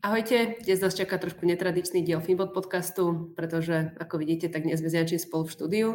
Ahojte, 0.00 0.56
dnes 0.64 0.80
nás 0.80 0.96
čaká 0.96 1.20
trošku 1.20 1.44
netradičný 1.44 2.00
diel 2.00 2.24
Finbot 2.24 2.56
podcastu, 2.56 3.36
pretože 3.36 3.92
ako 4.00 4.16
vidíte, 4.16 4.48
tak 4.48 4.64
dnes 4.64 4.80
sme 4.80 4.88
s 4.88 5.28
spolu 5.28 5.44
v 5.44 5.52
štúdiu, 5.52 5.88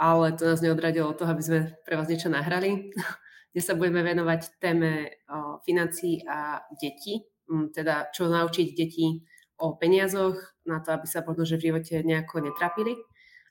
ale 0.00 0.32
to 0.32 0.48
nás 0.48 0.64
neodradilo 0.64 1.12
od 1.12 1.20
toho, 1.20 1.28
aby 1.28 1.44
sme 1.44 1.60
pre 1.84 2.00
vás 2.00 2.08
niečo 2.08 2.32
nahrali. 2.32 2.96
Dnes 3.52 3.68
sa 3.68 3.76
budeme 3.76 4.00
venovať 4.00 4.56
téme 4.56 5.20
financií 5.68 6.24
a 6.24 6.64
detí, 6.80 7.28
mm, 7.44 7.76
teda 7.76 8.08
čo 8.16 8.32
naučiť 8.32 8.72
deti 8.72 9.20
o 9.60 9.76
peniazoch, 9.76 10.40
na 10.64 10.80
to, 10.80 10.96
aby 10.96 11.04
sa 11.04 11.20
možno 11.20 11.44
že 11.44 11.60
v 11.60 11.68
živote 11.68 12.00
nejako 12.00 12.48
netrapili. 12.48 12.96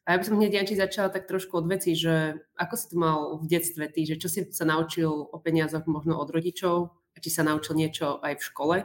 A 0.09 0.17
ja 0.17 0.17
by 0.17 0.25
som 0.25 0.41
hneď 0.41 0.65
Janči 0.65 0.81
začala 0.81 1.13
tak 1.13 1.29
trošku 1.29 1.61
od 1.61 1.69
veci, 1.69 1.93
že 1.93 2.41
ako 2.57 2.73
si 2.73 2.85
to 2.89 2.95
mal 2.97 3.37
v 3.37 3.45
detstve 3.45 3.85
ty, 3.93 4.09
že 4.09 4.17
čo 4.17 4.33
si 4.33 4.49
sa 4.49 4.65
naučil 4.65 5.13
o 5.13 5.37
peniazoch 5.37 5.85
možno 5.85 6.17
od 6.17 6.33
rodičov, 6.33 6.89
a 7.11 7.17
či 7.19 7.29
sa 7.29 7.43
naučil 7.43 7.75
niečo 7.75 8.23
aj 8.23 8.39
v 8.39 8.45
škole? 8.49 8.77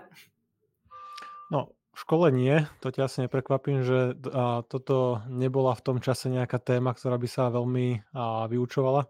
No, 1.51 1.77
v 1.97 1.99
škole 2.05 2.29
nie, 2.29 2.69
to 2.85 2.93
ťa 2.93 3.09
asi 3.09 3.19
neprekvapím, 3.25 3.81
že 3.81 4.13
a, 4.29 4.61
toto 4.69 5.25
nebola 5.33 5.73
v 5.73 5.85
tom 5.85 5.97
čase 6.03 6.29
nejaká 6.29 6.61
téma, 6.61 6.93
ktorá 6.93 7.17
by 7.17 7.29
sa 7.31 7.49
veľmi 7.49 8.05
a, 8.13 8.45
vyučovala. 8.53 9.09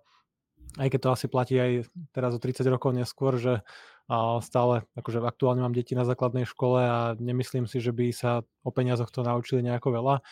Aj 0.77 0.89
keď 0.93 1.01
to 1.03 1.11
asi 1.11 1.27
platí 1.27 1.59
aj 1.59 1.89
teraz 2.15 2.37
o 2.37 2.39
30 2.39 2.63
rokov 2.69 2.95
neskôr, 2.95 3.43
že 3.43 3.67
a, 4.07 4.39
stále, 4.39 4.87
akože 4.95 5.19
aktuálne 5.19 5.67
mám 5.67 5.75
deti 5.75 5.99
na 5.99 6.07
základnej 6.07 6.47
škole 6.47 6.79
a 6.79 6.99
nemyslím 7.19 7.67
si, 7.67 7.83
že 7.83 7.91
by 7.91 8.15
sa 8.15 8.47
o 8.63 8.71
peniazoch 8.71 9.11
to 9.11 9.27
naučili 9.27 9.67
nejako 9.67 9.91
veľa. 9.97 10.23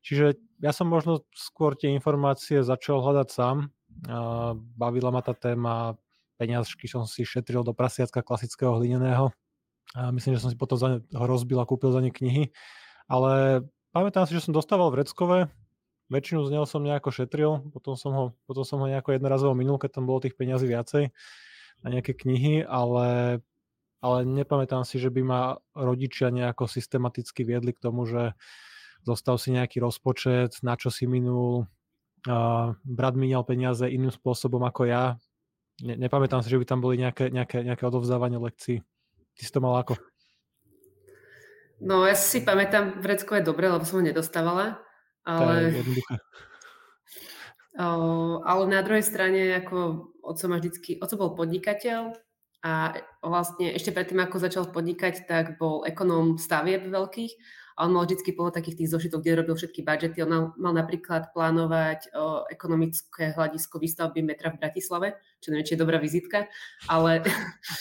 Čiže 0.00 0.40
ja 0.64 0.72
som 0.72 0.88
možno 0.88 1.26
skôr 1.36 1.76
tie 1.76 1.92
informácie 1.92 2.64
začal 2.64 3.04
hľadať 3.04 3.28
sám. 3.28 3.68
A, 4.08 4.54
bavila 4.56 5.12
ma 5.12 5.20
tá 5.20 5.36
téma, 5.36 5.98
peniažky 6.40 6.88
som 6.88 7.04
si 7.04 7.28
šetril 7.28 7.66
do 7.66 7.76
prasiatka 7.76 8.24
klasického 8.24 8.78
hlineného 8.80 9.28
a 9.96 10.12
myslím, 10.12 10.36
že 10.36 10.42
som 10.44 10.50
si 10.52 10.58
potom 10.58 10.76
za 10.76 10.88
ne 10.88 10.98
ho 11.16 11.24
rozbil 11.24 11.56
a 11.60 11.68
kúpil 11.68 11.92
za 11.92 12.04
ne 12.04 12.12
knihy. 12.12 12.52
Ale 13.08 13.64
pamätám 13.92 14.28
si, 14.28 14.36
že 14.36 14.44
som 14.44 14.52
dostával 14.52 14.92
vreckové, 14.92 15.48
väčšinu 16.12 16.44
z 16.44 16.52
neho 16.52 16.66
som 16.68 16.84
nejako 16.84 17.08
šetril, 17.12 17.52
potom 17.72 17.96
som 17.96 18.12
ho, 18.12 18.24
potom 18.44 18.64
som 18.64 18.80
ho 18.80 18.86
nejako 18.88 19.16
jednorazovo 19.16 19.56
minul, 19.56 19.80
keď 19.80 20.00
tam 20.00 20.04
bolo 20.04 20.24
tých 20.24 20.36
peňazí 20.36 20.68
viacej 20.68 21.12
na 21.84 21.88
nejaké 21.88 22.16
knihy, 22.16 22.66
ale, 22.66 23.38
ale 24.02 24.18
nepamätám 24.26 24.82
si, 24.82 24.98
že 24.98 25.12
by 25.12 25.22
ma 25.22 25.40
rodičia 25.72 26.32
nejako 26.32 26.66
systematicky 26.66 27.46
viedli 27.46 27.72
k 27.72 27.80
tomu, 27.80 28.04
že 28.04 28.34
zostal 29.06 29.38
si 29.38 29.54
nejaký 29.54 29.78
rozpočet, 29.78 30.58
na 30.60 30.74
čo 30.74 30.90
si 30.90 31.06
minul, 31.06 31.64
uh, 32.26 32.74
brat 32.82 33.14
minial 33.14 33.46
peniaze 33.46 33.86
iným 33.86 34.10
spôsobom 34.10 34.60
ako 34.66 34.90
ja. 34.90 35.16
Ne, 35.78 35.94
nepamätám 35.94 36.42
si, 36.42 36.50
že 36.50 36.58
by 36.58 36.66
tam 36.66 36.82
boli 36.82 36.98
nejaké, 36.98 37.30
nejaké, 37.30 37.62
nejaké 37.62 37.84
odovzdávanie 37.86 38.42
lekcií. 38.42 38.82
Ty 39.38 39.42
si 39.46 39.52
to 39.54 39.62
mal 39.62 39.78
ako? 39.78 39.94
No 41.78 42.02
ja 42.02 42.18
si 42.18 42.42
pamätám, 42.42 42.98
vreckové 42.98 43.38
dobre, 43.38 43.70
lebo 43.70 43.86
som 43.86 44.02
ho 44.02 44.04
nedostávala. 44.04 44.82
Ale... 45.22 45.46
To 45.46 45.52
je 45.54 45.78
jednoduché. 45.78 46.14
O, 47.78 48.42
ale 48.42 48.62
na 48.66 48.82
druhej 48.82 49.06
strane, 49.06 49.54
ako 49.54 50.10
oco 50.18 50.44
ma 50.50 50.58
vždycky, 50.58 50.98
oco 50.98 51.14
bol 51.14 51.30
podnikateľ 51.38 52.10
a 52.66 52.98
vlastne 53.22 53.70
ešte 53.70 53.94
predtým, 53.94 54.18
ako 54.18 54.42
začal 54.42 54.66
podnikať, 54.74 55.30
tak 55.30 55.62
bol 55.62 55.86
ekonóm 55.86 56.42
stavieb 56.42 56.90
veľkých 56.90 57.32
a 57.78 57.86
on 57.86 57.94
mal 57.94 58.02
vždy 58.02 58.34
plno 58.34 58.50
takých 58.50 58.82
tých 58.82 58.90
zošitov, 58.90 59.22
kde 59.22 59.38
robil 59.38 59.54
všetky 59.54 59.86
budžety. 59.86 60.18
On 60.26 60.50
mal, 60.58 60.74
napríklad 60.74 61.30
plánovať 61.30 62.10
o, 62.10 62.42
ekonomické 62.50 63.30
hľadisko 63.38 63.78
výstavby 63.78 64.26
metra 64.26 64.50
v 64.50 64.58
Bratislave, 64.58 65.14
čo 65.38 65.54
neviem, 65.54 65.66
či 65.66 65.74
je 65.78 65.82
dobrá 65.82 65.98
vizitka, 66.02 66.50
ale, 66.90 67.22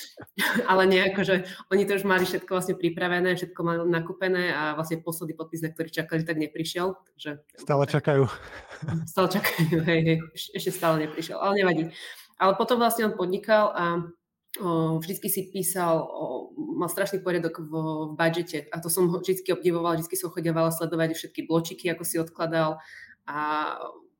ale 0.71 0.83
nejako, 0.85 1.21
že 1.25 1.35
oni 1.73 1.83
to 1.89 1.97
už 1.97 2.05
mali 2.05 2.23
všetko 2.23 2.51
vlastne 2.53 2.75
pripravené, 2.77 3.33
všetko 3.33 3.59
mali 3.65 3.79
nakúpené 3.89 4.53
a 4.53 4.77
vlastne 4.77 5.01
posledný 5.01 5.33
podpis, 5.33 5.65
na 5.65 5.73
ktorý 5.73 5.89
čakali, 5.89 6.21
tak 6.21 6.37
neprišiel. 6.37 6.93
Takže, 6.93 7.31
stále 7.57 7.83
čakajú. 7.89 8.23
Stále 9.11 9.27
čakajú, 9.33 9.77
hej, 9.89 10.01
hej, 10.05 10.17
ešte 10.53 10.69
stále 10.69 11.09
neprišiel, 11.09 11.41
ale 11.41 11.65
nevadí. 11.65 11.83
Ale 12.37 12.53
potom 12.53 12.77
vlastne 12.77 13.09
on 13.09 13.17
podnikal 13.17 13.73
a 13.73 13.83
vždycky 15.01 15.29
si 15.29 15.49
písal, 15.53 16.05
mal 16.55 16.89
strašný 16.89 17.21
poriadok 17.21 17.61
v, 17.61 17.71
v 17.73 18.11
budžete 18.17 18.69
a 18.73 18.81
to 18.81 18.89
som 18.89 19.09
ho 19.09 19.17
vždycky 19.21 19.53
obdivovala, 19.53 19.97
vždycky 19.97 20.17
som 20.17 20.33
chodievala 20.33 20.73
sledovať 20.73 21.13
všetky 21.13 21.45
bločiky, 21.45 21.85
ako 21.93 22.03
si 22.05 22.17
odkladal 22.17 22.81
a 23.29 23.37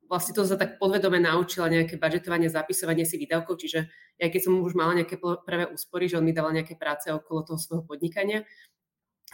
vlastne 0.08 0.32
to 0.32 0.42
sa 0.48 0.56
tak 0.56 0.80
podvedome 0.80 1.20
naučila 1.20 1.68
nejaké 1.68 2.00
budžetovanie, 2.00 2.48
zapisovanie 2.48 3.04
si 3.04 3.20
výdavkov, 3.20 3.60
čiže 3.60 3.86
ja 4.16 4.26
keď 4.32 4.40
som 4.48 4.58
už 4.64 4.72
mala 4.74 4.96
nejaké 4.96 5.20
prvé 5.20 5.68
úspory, 5.68 6.08
že 6.08 6.16
on 6.16 6.24
mi 6.24 6.32
dával 6.32 6.56
nejaké 6.56 6.74
práce 6.74 7.12
okolo 7.12 7.44
toho 7.44 7.60
svojho 7.60 7.84
podnikania, 7.84 8.48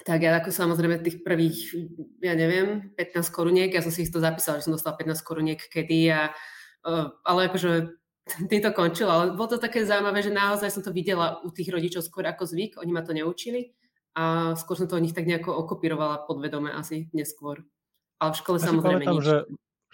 tak 0.02 0.26
ja 0.26 0.34
ako 0.42 0.50
samozrejme 0.50 0.98
tých 1.06 1.22
prvých, 1.22 1.70
ja 2.18 2.34
neviem, 2.34 2.90
15 2.98 3.30
koruniek, 3.30 3.70
ja 3.70 3.78
som 3.78 3.94
si 3.94 4.02
ich 4.02 4.10
to 4.10 4.18
zapísala, 4.18 4.58
že 4.58 4.66
som 4.66 4.74
dostala 4.74 4.98
15 4.98 5.22
koruniek 5.22 5.62
kedy 5.62 6.10
a 6.10 6.34
ale 7.24 7.48
akože 7.48 7.94
tým 8.50 8.60
to 8.60 8.70
končilo, 8.74 9.10
ale 9.14 9.24
bolo 9.38 9.56
to 9.56 9.58
také 9.62 9.86
zaujímavé, 9.86 10.20
že 10.20 10.34
naozaj 10.34 10.68
som 10.74 10.82
to 10.82 10.90
videla 10.90 11.40
u 11.46 11.54
tých 11.54 11.70
rodičov 11.70 12.02
skôr 12.02 12.26
ako 12.26 12.44
zvyk, 12.44 12.82
oni 12.82 12.92
ma 12.92 13.06
to 13.06 13.14
neučili 13.14 13.72
a 14.14 14.54
skôr 14.54 14.78
som 14.78 14.86
to 14.90 14.96
od 14.96 15.04
nich 15.04 15.14
tak 15.14 15.26
nejako 15.26 15.54
okopirovala 15.66 16.26
podvedome 16.26 16.70
asi 16.70 17.10
neskôr. 17.10 17.66
Ale 18.22 18.30
v 18.30 18.40
škole 18.40 18.58
ja 18.62 18.66
samozrejme 18.70 19.04
pamätám, 19.04 19.14
nič. 19.18 19.26
Že, 19.26 19.36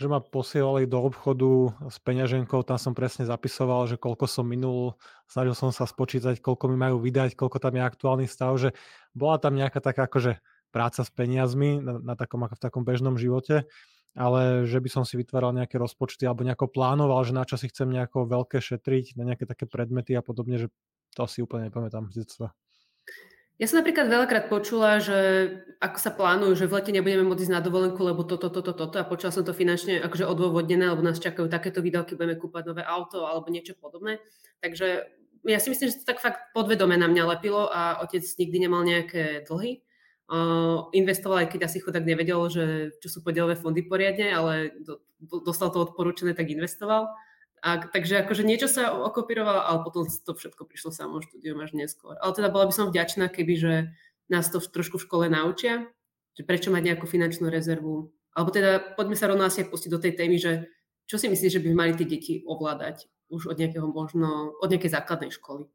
že 0.00 0.08
ma 0.08 0.24
posielali 0.24 0.88
do 0.88 0.96
obchodu 1.04 1.76
s 1.92 2.00
peňaženkou, 2.00 2.64
tam 2.64 2.80
som 2.80 2.96
presne 2.96 3.28
zapisoval, 3.28 3.84
že 3.84 4.00
koľko 4.00 4.24
som 4.24 4.48
minul, 4.48 4.96
snažil 5.28 5.52
som 5.52 5.68
sa 5.76 5.84
spočítať, 5.84 6.40
koľko 6.40 6.72
mi 6.72 6.80
majú 6.80 6.96
vydať, 7.04 7.36
koľko 7.36 7.60
tam 7.60 7.76
je 7.76 7.82
aktuálny 7.84 8.26
stav, 8.26 8.56
že 8.56 8.72
bola 9.12 9.36
tam 9.36 9.60
nejaká 9.60 9.84
taká 9.84 10.08
akože 10.08 10.40
práca 10.72 11.04
s 11.04 11.10
peniazmi 11.12 11.84
na, 11.84 12.00
na 12.00 12.14
takom, 12.16 12.40
ako 12.40 12.56
v 12.56 12.64
takom 12.64 12.82
bežnom 12.88 13.20
živote 13.20 13.68
ale 14.18 14.66
že 14.66 14.82
by 14.82 14.88
som 14.90 15.04
si 15.06 15.14
vytváral 15.14 15.54
nejaké 15.54 15.78
rozpočty 15.78 16.26
alebo 16.26 16.42
nejako 16.42 16.66
plánoval, 16.66 17.22
že 17.22 17.36
na 17.36 17.46
čo 17.46 17.54
si 17.54 17.70
chcem 17.70 17.86
nejako 17.86 18.26
veľké 18.26 18.58
šetriť, 18.58 19.14
na 19.14 19.22
nejaké 19.30 19.46
také 19.46 19.70
predmety 19.70 20.18
a 20.18 20.22
podobne, 20.24 20.58
že 20.58 20.66
to 21.14 21.26
si 21.30 21.42
úplne 21.42 21.70
nepamätám 21.70 22.10
z 22.10 22.26
detstva. 22.26 22.50
Ja 23.60 23.68
som 23.68 23.84
napríklad 23.84 24.08
veľakrát 24.08 24.48
počula, 24.48 25.04
že 25.04 25.52
ako 25.84 25.98
sa 26.00 26.16
plánujú, 26.16 26.56
že 26.56 26.64
v 26.64 26.80
lete 26.80 26.96
nebudeme 26.96 27.28
môcť 27.28 27.44
ísť 27.44 27.54
na 27.54 27.60
dovolenku, 27.60 28.00
lebo 28.00 28.24
toto, 28.24 28.48
toto, 28.48 28.72
toto 28.72 28.96
a 28.96 29.04
počula 29.04 29.28
som 29.28 29.44
to 29.44 29.52
finančne 29.52 30.00
akože 30.00 30.24
odôvodnené, 30.24 30.88
lebo 30.88 31.04
nás 31.04 31.20
čakajú 31.20 31.44
takéto 31.44 31.84
výdavky, 31.84 32.16
budeme 32.16 32.40
kúpať 32.40 32.72
nové 32.72 32.82
auto 32.88 33.28
alebo 33.28 33.52
niečo 33.52 33.76
podobné. 33.76 34.16
Takže 34.64 35.12
ja 35.44 35.60
si 35.60 35.68
myslím, 35.68 35.92
že 35.92 36.00
to 36.00 36.08
tak 36.08 36.24
fakt 36.24 36.56
podvedome 36.56 36.96
na 36.96 37.04
mňa 37.04 37.36
lepilo 37.36 37.68
a 37.68 38.00
otec 38.00 38.24
nikdy 38.24 38.64
nemal 38.64 38.80
nejaké 38.80 39.44
dlhy 39.44 39.84
investoval, 40.94 41.42
aj 41.42 41.48
keď 41.50 41.60
asi 41.66 41.82
chudák 41.82 42.06
nevedel, 42.06 42.38
že 42.46 42.94
čo 43.02 43.08
sú 43.10 43.18
podielové 43.26 43.58
fondy 43.58 43.82
poriadne, 43.82 44.30
ale 44.30 44.78
do, 44.78 45.02
dostal 45.42 45.74
to 45.74 45.82
odporúčené, 45.82 46.38
tak 46.38 46.54
investoval. 46.54 47.10
A, 47.60 47.76
takže 47.76 48.24
akože 48.24 48.40
niečo 48.40 48.72
sa 48.72 48.96
okopírovalo, 48.96 49.60
ale 49.60 49.84
potom 49.84 50.08
to 50.08 50.32
všetko 50.32 50.64
prišlo 50.64 50.96
samo 50.96 51.20
štúdium 51.20 51.60
až 51.60 51.76
neskôr. 51.76 52.16
Ale 52.16 52.32
teda 52.32 52.48
bola 52.48 52.64
by 52.64 52.72
som 52.72 52.88
vďačná, 52.88 53.28
keby 53.28 53.54
že 53.60 53.74
nás 54.32 54.48
to 54.48 54.64
trošku 54.64 54.96
v 54.96 55.04
škole 55.04 55.24
naučia, 55.28 55.84
že 56.32 56.48
prečo 56.48 56.72
mať 56.72 56.94
nejakú 56.94 57.04
finančnú 57.04 57.52
rezervu. 57.52 58.16
Alebo 58.32 58.48
teda 58.48 58.96
poďme 58.96 59.16
sa 59.18 59.28
rovno 59.28 59.44
asi 59.44 59.68
pustiť 59.68 59.90
do 59.92 60.00
tej 60.00 60.16
témy, 60.16 60.40
že 60.40 60.72
čo 61.04 61.20
si 61.20 61.28
myslíš, 61.28 61.60
že 61.60 61.62
by 61.62 61.68
mali 61.74 61.92
tie 61.98 62.06
deti 62.06 62.40
ovládať 62.46 63.10
už 63.28 63.52
od 63.52 63.56
nejakého 63.60 63.84
možno, 63.84 64.56
od 64.56 64.68
nejakej 64.70 64.96
základnej 64.96 65.34
školy? 65.34 65.66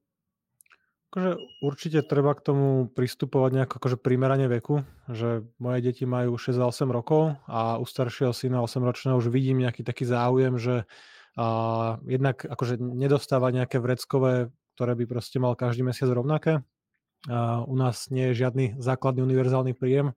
Akože 1.12 1.32
určite 1.64 2.00
treba 2.04 2.36
k 2.36 2.44
tomu 2.44 2.92
pristupovať 2.92 3.52
nejako 3.56 3.76
akože 3.80 3.98
primerane 4.02 4.52
veku, 4.52 4.84
že 5.08 5.48
moje 5.64 5.80
deti 5.86 6.04
majú 6.04 6.36
6 6.36 6.60
a 6.60 6.68
8 6.68 6.92
rokov 6.92 7.40
a 7.48 7.80
u 7.80 7.86
staršieho 7.88 8.36
syna 8.36 8.60
8 8.60 8.84
ročného 8.84 9.16
už 9.16 9.32
vidím 9.32 9.64
nejaký 9.64 9.86
taký 9.86 10.04
záujem, 10.04 10.60
že 10.60 10.84
a, 11.36 11.46
jednak 12.08 12.44
akože 12.44 12.80
nedostáva 12.80 13.52
nejaké 13.52 13.80
vreckové, 13.80 14.50
ktoré 14.76 14.96
by 14.96 15.06
proste 15.08 15.38
mal 15.40 15.56
každý 15.56 15.84
mesiac 15.84 16.10
rovnaké. 16.12 16.64
A, 17.28 17.64
u 17.68 17.76
nás 17.76 18.08
nie 18.10 18.32
je 18.32 18.42
žiadny 18.44 18.66
základný 18.80 19.24
univerzálny 19.24 19.76
príjem, 19.76 20.16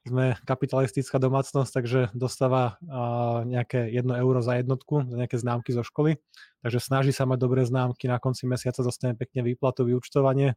sme 0.00 0.32
kapitalistická 0.48 1.20
domácnosť, 1.20 1.72
takže 1.76 2.00
dostáva 2.16 2.80
uh, 2.80 3.44
nejaké 3.44 3.84
1 3.92 4.08
euro 4.24 4.40
za 4.40 4.56
jednotku, 4.56 5.04
za 5.04 5.16
nejaké 5.16 5.36
známky 5.36 5.76
zo 5.76 5.84
školy. 5.84 6.16
Takže 6.64 6.80
snaží 6.80 7.12
sa 7.12 7.28
mať 7.28 7.38
dobré 7.40 7.68
známky, 7.68 8.08
na 8.08 8.16
konci 8.16 8.48
mesiaca 8.48 8.80
dostane 8.80 9.12
pekne 9.12 9.44
výplatu, 9.44 9.84
vyučtovanie. 9.84 10.56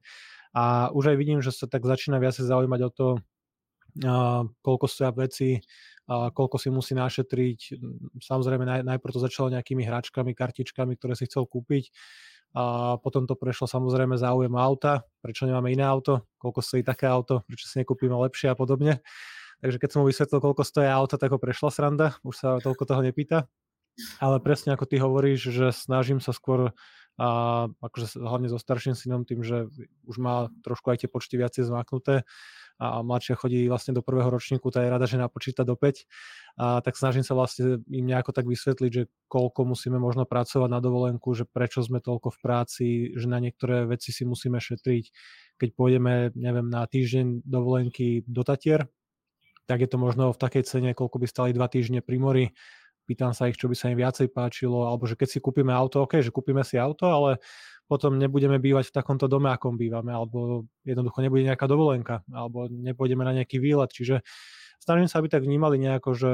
A 0.55 0.93
už 0.95 1.11
aj 1.11 1.17
vidím, 1.19 1.39
že 1.43 1.51
sa 1.51 1.67
tak 1.67 1.83
začína 1.83 2.23
viacej 2.23 2.47
zaujímať 2.47 2.81
o 2.87 2.89
to, 2.93 3.07
koľko 4.63 4.85
stoja 4.89 5.13
veci, 5.13 5.61
koľko 6.07 6.57
si 6.59 6.69
musí 6.73 6.93
našetriť. 6.97 7.59
Samozrejme 8.19 8.63
naj, 8.65 8.81
najprv 8.83 9.13
to 9.13 9.21
začalo 9.21 9.53
nejakými 9.53 9.85
hračkami, 9.85 10.33
kartičkami, 10.33 10.97
ktoré 10.97 11.13
si 11.13 11.29
chcel 11.29 11.45
kúpiť. 11.45 11.93
A 12.53 12.95
potom 13.01 13.25
to 13.25 13.33
prešlo 13.33 13.65
samozrejme 13.65 14.13
záujem 14.13 14.53
auta, 14.53 15.01
prečo 15.25 15.49
nemáme 15.49 15.73
iné 15.73 15.81
auto, 15.81 16.29
koľko 16.37 16.61
stojí 16.61 16.85
také 16.85 17.09
auto, 17.09 17.41
prečo 17.49 17.65
si 17.65 17.81
nekúpime 17.81 18.13
lepšie 18.13 18.53
a 18.53 18.55
podobne. 18.55 19.01
Takže 19.65 19.81
keď 19.81 19.89
som 19.89 19.99
mu 20.03 20.11
vysvetlil, 20.11 20.37
koľko 20.37 20.61
stojí 20.61 20.85
auto, 20.85 21.17
tak 21.17 21.33
ho 21.33 21.41
prešla 21.41 21.73
sranda, 21.73 22.07
už 22.21 22.35
sa 22.37 22.49
toľko 22.61 22.83
toho 22.85 23.01
nepýta. 23.01 23.49
Ale 24.21 24.37
presne 24.37 24.77
ako 24.77 24.85
ty 24.85 25.01
hovoríš, 25.01 25.49
že 25.49 25.73
snažím 25.73 26.21
sa 26.21 26.33
skôr 26.33 26.73
a 27.13 27.69
akože 27.69 28.17
hlavne 28.17 28.49
so 28.49 28.57
starším 28.57 28.97
synom 28.97 29.21
tým, 29.21 29.45
že 29.45 29.69
už 30.09 30.17
má 30.17 30.49
trošku 30.65 30.89
aj 30.89 31.05
tie 31.05 31.09
počty 31.09 31.37
viacej 31.37 31.69
zmaknuté, 31.69 32.25
a 32.81 33.05
mladšia 33.05 33.37
chodí 33.37 33.65
vlastne 33.69 33.93
do 33.93 34.01
prvého 34.01 34.29
ročníku, 34.29 34.69
tá 34.73 34.81
je 34.81 34.89
rada, 34.89 35.05
že 35.05 35.21
napočíta 35.21 35.61
do 35.61 35.77
5, 35.77 36.05
a 36.53 36.81
tak 36.85 36.93
snažím 36.93 37.25
sa 37.25 37.33
vlastne 37.33 37.81
im 37.89 38.05
nejako 38.05 38.29
tak 38.33 38.45
vysvetliť, 38.45 38.91
že 38.93 39.03
koľko 39.25 39.65
musíme 39.65 39.97
možno 39.97 40.29
pracovať 40.29 40.69
na 40.69 40.77
dovolenku, 40.77 41.33
že 41.33 41.49
prečo 41.49 41.81
sme 41.81 41.97
toľko 41.97 42.29
v 42.33 42.39
práci, 42.41 42.87
že 43.17 43.25
na 43.25 43.41
niektoré 43.41 43.89
veci 43.89 44.13
si 44.13 44.21
musíme 44.25 44.61
šetriť. 44.61 45.05
Keď 45.57 45.69
pôjdeme, 45.73 46.33
neviem, 46.37 46.67
na 46.69 46.85
týždeň 46.85 47.45
dovolenky 47.45 48.21
do 48.29 48.45
Tatier, 48.45 48.85
tak 49.65 49.81
je 49.81 49.89
to 49.89 49.97
možno 49.97 50.29
v 50.29 50.41
takej 50.41 50.63
cene, 50.67 50.91
koľko 50.93 51.17
by 51.23 51.27
stali 51.29 51.49
dva 51.55 51.71
týždne 51.71 52.03
pri 52.03 52.17
mori. 52.19 52.45
Pýtam 53.03 53.35
sa 53.35 53.51
ich, 53.51 53.59
čo 53.59 53.67
by 53.67 53.75
sa 53.75 53.91
im 53.91 53.99
viacej 53.99 54.31
páčilo, 54.31 54.87
alebo 54.87 55.03
že 55.03 55.19
keď 55.19 55.27
si 55.27 55.39
kúpime 55.43 55.75
auto, 55.75 56.07
ok, 56.07 56.23
že 56.23 56.31
kúpime 56.31 56.63
si 56.63 56.79
auto, 56.79 57.11
ale 57.11 57.43
potom 57.87 58.15
nebudeme 58.15 58.57
bývať 58.57 58.89
v 58.89 58.95
takomto 58.95 59.27
dome, 59.27 59.51
akom 59.51 59.75
bývame, 59.75 60.15
alebo 60.15 60.67
jednoducho 60.87 61.19
nebude 61.19 61.43
nejaká 61.43 61.67
dovolenka, 61.67 62.23
alebo 62.31 62.71
nepôjdeme 62.71 63.23
na 63.27 63.33
nejaký 63.35 63.59
výlet. 63.59 63.91
Čiže 63.91 64.23
snažím 64.79 65.11
sa, 65.11 65.19
aby 65.19 65.27
tak 65.29 65.43
vnímali 65.43 65.77
nejako, 65.77 66.11
že 66.15 66.31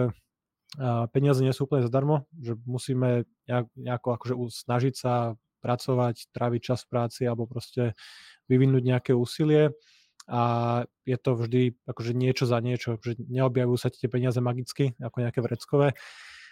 peniaze 1.10 1.42
nie 1.42 1.54
sú 1.54 1.66
úplne 1.66 1.86
zadarmo, 1.86 2.30
že 2.38 2.54
musíme 2.70 3.26
nejako 3.74 4.08
akože 4.22 4.34
snažiť 4.54 4.94
sa 4.94 5.34
pracovať, 5.60 6.32
tráviť 6.32 6.62
čas 6.62 6.86
v 6.86 6.90
práci 6.94 7.22
alebo 7.26 7.50
proste 7.50 7.98
vyvinúť 8.48 8.84
nejaké 8.86 9.12
úsilie 9.12 9.76
a 10.30 10.42
je 11.10 11.18
to 11.18 11.34
vždy 11.36 11.74
akože 11.90 12.14
niečo 12.14 12.46
za 12.46 12.62
niečo, 12.62 13.02
že 13.02 13.18
neobjavujú 13.18 13.78
sa 13.82 13.90
tie 13.90 14.06
peniaze 14.06 14.38
magicky 14.40 14.94
ako 15.02 15.18
nejaké 15.26 15.40
vreckové. 15.42 15.88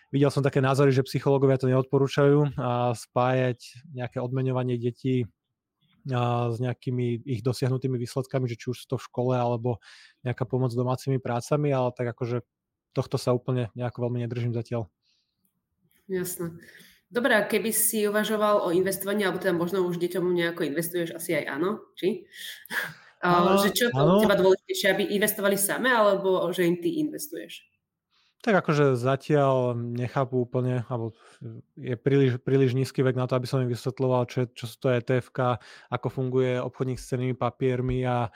Videl 0.07 0.31
som 0.31 0.39
také 0.39 0.63
názory, 0.63 0.95
že 0.95 1.03
psychológovia 1.03 1.59
to 1.59 1.67
neodporúčajú 1.67 2.55
a 2.55 2.95
spájať 2.95 3.59
nejaké 3.91 4.23
odmeňovanie 4.23 4.79
detí 4.79 5.27
a 6.07 6.47
s 6.47 6.63
nejakými 6.63 7.27
ich 7.27 7.43
dosiahnutými 7.43 7.99
výsledkami, 7.99 8.47
že 8.47 8.55
či 8.55 8.71
už 8.71 8.87
to 8.87 8.95
v 8.95 9.05
škole 9.11 9.35
alebo 9.35 9.83
nejaká 10.23 10.47
pomoc 10.47 10.71
domácimi 10.71 11.19
prácami, 11.19 11.75
ale 11.75 11.91
tak 11.91 12.15
akože 12.15 12.47
tohto 12.95 13.19
sa 13.19 13.35
úplne 13.35 13.67
nejako 13.75 14.07
veľmi 14.07 14.23
nedržím 14.23 14.55
zatiaľ. 14.55 14.87
Jasné. 16.07 16.55
Dobre, 17.07 17.35
a 17.35 17.43
keby 17.43 17.71
si 17.71 18.03
uvažoval 18.07 18.67
o 18.67 18.71
investovaní, 18.71 19.23
alebo 19.23 19.39
teda 19.39 19.55
možno 19.55 19.83
už 19.87 19.99
deťom 19.99 20.23
nejako 20.31 20.67
investuješ, 20.67 21.15
asi 21.15 21.35
aj 21.35 21.45
áno, 21.51 21.83
či? 21.95 22.23
Áno, 23.17 23.57
že 23.57 23.73
čo 23.73 23.89
to 23.89 24.21
teba 24.21 24.37
dôležitejšie, 24.37 24.87
aby 24.93 25.03
investovali 25.17 25.57
same, 25.57 25.89
alebo 25.89 26.37
že 26.53 26.69
im 26.69 26.77
ty 26.77 27.01
investuješ? 27.01 27.65
Tak 28.47 28.63
akože 28.63 28.95
zatiaľ 28.95 29.75
nechápu 29.75 30.39
úplne, 30.47 30.87
alebo 30.87 31.11
je 31.75 31.99
príliš, 31.99 32.39
príliš 32.39 32.79
nízky 32.79 33.03
vek 33.03 33.19
na 33.19 33.27
to, 33.27 33.35
aby 33.35 33.43
som 33.43 33.59
im 33.59 33.67
vysvetloval, 33.67 34.23
čo, 34.23 34.47
čo 34.55 34.71
sú 34.71 34.75
to 34.79 34.87
etf 34.87 35.35
ako 35.91 36.07
funguje 36.07 36.55
obchodník 36.55 36.95
s 36.95 37.11
cenými 37.11 37.35
papiermi 37.35 38.07
a, 38.07 38.31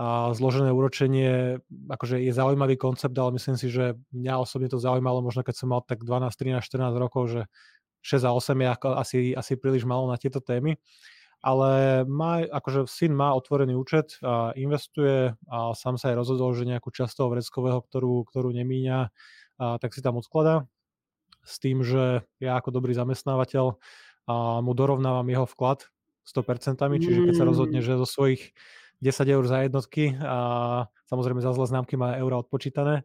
a 0.00 0.32
zložené 0.32 0.72
úročenie, 0.72 1.60
akože 1.92 2.24
je 2.24 2.32
zaujímavý 2.32 2.80
koncept, 2.80 3.12
ale 3.20 3.36
myslím 3.36 3.60
si, 3.60 3.68
že 3.68 4.00
mňa 4.16 4.40
osobne 4.40 4.72
to 4.72 4.80
zaujímalo 4.80 5.20
možno 5.20 5.44
keď 5.44 5.52
som 5.52 5.76
mal 5.76 5.84
tak 5.84 6.08
12, 6.08 6.32
13, 6.32 6.64
14 6.64 6.96
rokov, 6.96 7.28
že 7.28 7.40
6 8.00 8.24
a 8.24 8.32
8 8.32 8.64
je 8.64 8.68
ako 8.72 8.88
asi, 8.96 9.18
asi 9.36 9.60
príliš 9.60 9.84
malo 9.84 10.08
na 10.08 10.16
tieto 10.16 10.40
témy. 10.40 10.80
Ale 11.40 12.04
má, 12.04 12.44
akože 12.44 12.84
syn 12.84 13.16
má 13.16 13.32
otvorený 13.32 13.72
účet, 13.72 14.20
a 14.20 14.52
investuje 14.56 15.32
a 15.48 15.72
sám 15.72 15.96
sa 15.96 16.12
aj 16.12 16.20
rozhodol, 16.20 16.52
že 16.52 16.68
nejakú 16.68 16.92
časť 16.92 17.16
toho 17.16 17.32
vreckového, 17.32 17.80
ktorú, 17.80 18.28
ktorú 18.28 18.52
nemíňa, 18.52 19.08
a 19.60 19.76
tak 19.76 19.92
si 19.92 20.00
tam 20.00 20.16
odkladá 20.16 20.64
s 21.44 21.60
tým, 21.60 21.84
že 21.84 22.24
ja 22.40 22.56
ako 22.56 22.72
dobrý 22.72 22.96
zamestnávateľ 22.96 23.76
a 24.28 24.34
mu 24.64 24.72
dorovnávam 24.72 25.28
jeho 25.28 25.44
vklad 25.44 25.84
100%, 26.24 26.80
čiže 27.00 27.20
keď 27.28 27.34
sa 27.36 27.44
rozhodne, 27.44 27.80
mm. 27.82 27.86
že 27.86 28.00
zo 28.00 28.06
svojich 28.08 28.56
10 29.04 29.36
eur 29.36 29.44
za 29.44 29.64
jednotky 29.64 30.16
a 30.20 30.38
samozrejme 31.08 31.40
za 31.40 31.52
zlé 31.56 31.66
známky 31.68 31.96
má 31.96 32.16
eura 32.20 32.40
odpočítané, 32.40 33.04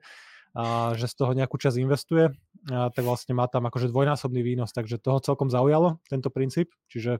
a 0.55 0.95
že 0.95 1.11
z 1.11 1.15
toho 1.19 1.35
nejakú 1.35 1.59
časť 1.59 1.75
investuje, 1.83 2.31
a 2.71 2.87
tak 2.91 3.03
vlastne 3.03 3.35
má 3.35 3.47
tam 3.51 3.67
akože 3.67 3.91
dvojnásobný 3.91 4.39
výnos, 4.39 4.71
takže 4.71 5.03
toho 5.03 5.19
celkom 5.19 5.51
zaujalo, 5.51 5.99
tento 6.07 6.31
princíp, 6.31 6.71
čiže 6.87 7.19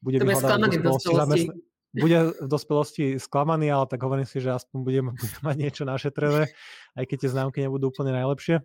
bude 0.00 0.20
vyhľadať 0.20 0.80
zamestn- 1.04 1.71
bude 1.92 2.18
v 2.40 2.48
dospelosti 2.48 3.20
sklamaný, 3.20 3.68
ale 3.68 3.84
tak 3.84 4.00
hovorím 4.00 4.24
si, 4.24 4.40
že 4.40 4.56
aspoň 4.56 4.78
budem, 4.80 5.06
budem 5.20 5.42
mať 5.44 5.56
niečo 5.60 5.82
našetrené, 5.84 6.48
aj 6.96 7.04
keď 7.04 7.16
tie 7.20 7.32
známky 7.32 7.58
nebudú 7.60 7.92
úplne 7.92 8.16
najlepšie. 8.16 8.64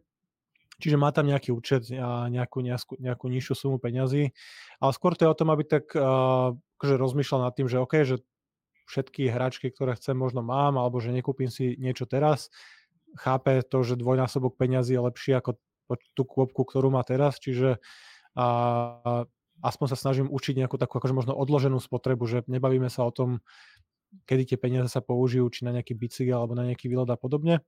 Čiže 0.77 1.01
má 1.01 1.09
tam 1.09 1.25
nejaký 1.25 1.49
účet 1.57 1.89
a 1.89 2.29
nejakú, 2.29 2.61
nejakú, 2.61 3.01
nejakú 3.01 3.25
nižšiu 3.33 3.53
sumu 3.57 3.77
peňazí. 3.81 4.29
Ale 4.77 4.91
skôr 4.93 5.17
to 5.17 5.25
je 5.25 5.33
o 5.33 5.37
tom, 5.37 5.49
aby 5.49 5.65
tak 5.65 5.89
uh, 5.97 6.53
akože 6.77 6.95
rozmýšľal 7.01 7.49
nad 7.49 7.53
tým, 7.57 7.65
že 7.65 7.81
OK, 7.81 8.05
že 8.05 8.21
všetky 8.85 9.25
hračky, 9.25 9.73
ktoré 9.73 9.97
chcem, 9.97 10.13
možno 10.13 10.45
mám, 10.45 10.77
alebo 10.77 11.01
že 11.01 11.09
nekúpim 11.09 11.49
si 11.49 11.73
niečo 11.81 12.05
teraz. 12.05 12.53
Chápe 13.17 13.65
to, 13.65 13.81
že 13.81 13.97
dvojnásobok 13.97 14.53
peňazí 14.53 14.93
je 14.93 15.01
lepší 15.01 15.31
ako 15.41 15.57
tú 16.13 16.23
kôpku, 16.29 16.61
ktorú 16.61 16.93
má 16.93 17.01
teraz, 17.01 17.41
čiže 17.41 17.81
uh, 18.37 19.25
aspoň 19.61 19.87
sa 19.93 19.97
snažím 19.97 20.27
učiť 20.29 20.57
nejakú 20.57 20.77
takú 20.77 20.97
akože 21.01 21.15
možno 21.15 21.33
odloženú 21.33 21.77
spotrebu, 21.81 22.23
že 22.29 22.37
nebavíme 22.45 22.89
sa 22.89 23.05
o 23.07 23.11
tom, 23.11 23.41
kedy 24.25 24.53
tie 24.53 24.57
peniaze 24.57 24.87
sa 24.87 25.03
použijú, 25.03 25.47
či 25.51 25.67
na 25.67 25.75
nejaký 25.75 25.97
bicykel 25.97 26.39
alebo 26.39 26.55
na 26.55 26.67
nejaký 26.67 26.87
výlet 26.87 27.09
a 27.11 27.19
podobne, 27.19 27.65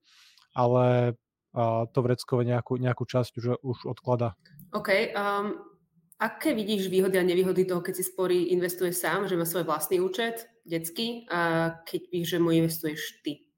ale 0.53 1.17
a 1.49 1.89
to 1.89 2.05
vreckové 2.05 2.45
nejakú, 2.45 2.77
nejakú 2.77 3.09
časť 3.09 3.41
už, 3.41 3.45
už 3.65 3.77
odklada. 3.89 4.37
OK. 4.69 5.17
Um, 5.17 5.57
aké 6.21 6.53
vidíš 6.53 6.93
výhody 6.93 7.17
a 7.17 7.25
nevýhody 7.25 7.65
toho, 7.65 7.81
keď 7.81 7.93
si 7.97 8.05
sporí 8.05 8.53
investuje 8.53 8.93
sám, 8.93 9.25
že 9.25 9.33
má 9.33 9.49
svoj 9.49 9.65
vlastný 9.65 9.97
účet, 9.97 10.45
detský, 10.61 11.25
a 11.25 11.73
keď 11.89 12.01
víš, 12.13 12.27
že 12.29 12.37
mu 12.37 12.53
investuješ 12.53 13.01
ty? 13.25 13.49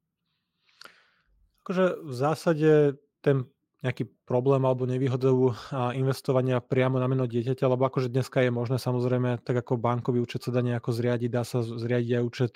Akože 1.67 1.99
v 1.99 2.13
zásade 2.15 2.71
ten 3.19 3.43
nejaký 3.81 4.05
problém 4.29 4.61
alebo 4.61 4.85
nevýhodu 4.85 5.57
investovania 5.97 6.61
priamo 6.61 7.01
na 7.01 7.09
meno 7.09 7.25
dieťaťa, 7.25 7.65
lebo 7.65 7.89
akože 7.89 8.13
dneska 8.13 8.45
je 8.45 8.53
možné 8.53 8.77
samozrejme, 8.77 9.41
tak 9.41 9.57
ako 9.57 9.81
bankový 9.81 10.21
účet 10.21 10.45
sa 10.45 10.53
dá 10.53 10.61
nejako 10.61 10.93
zriadiť, 10.93 11.29
dá 11.33 11.41
sa 11.41 11.65
zriadiť 11.65 12.11
aj 12.13 12.23
účet 12.23 12.53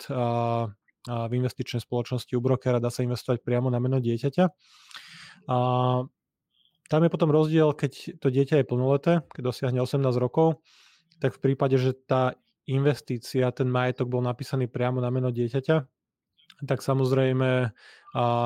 v 1.05 1.31
investičnej 1.33 1.81
spoločnosti 1.81 2.29
u 2.37 2.41
brokera, 2.41 2.77
dá 2.77 2.93
sa 2.93 3.01
investovať 3.01 3.41
priamo 3.41 3.73
na 3.73 3.81
meno 3.81 3.97
dieťaťa. 3.97 4.45
A 5.49 5.57
tam 6.85 7.01
je 7.01 7.09
potom 7.09 7.33
rozdiel, 7.33 7.73
keď 7.73 8.21
to 8.21 8.29
dieťa 8.29 8.61
je 8.61 8.69
plnoleté, 8.69 9.25
keď 9.33 9.41
dosiahne 9.49 9.81
18 9.81 10.05
rokov, 10.21 10.61
tak 11.17 11.33
v 11.37 11.41
prípade, 11.41 11.81
že 11.81 11.97
tá 11.97 12.37
investícia, 12.69 13.49
ten 13.49 13.65
majetok 13.65 14.09
bol 14.09 14.21
napísaný 14.21 14.69
priamo 14.69 15.01
na 15.01 15.09
meno 15.09 15.33
dieťaťa, 15.33 15.85
tak 16.63 16.79
samozrejme 16.79 17.75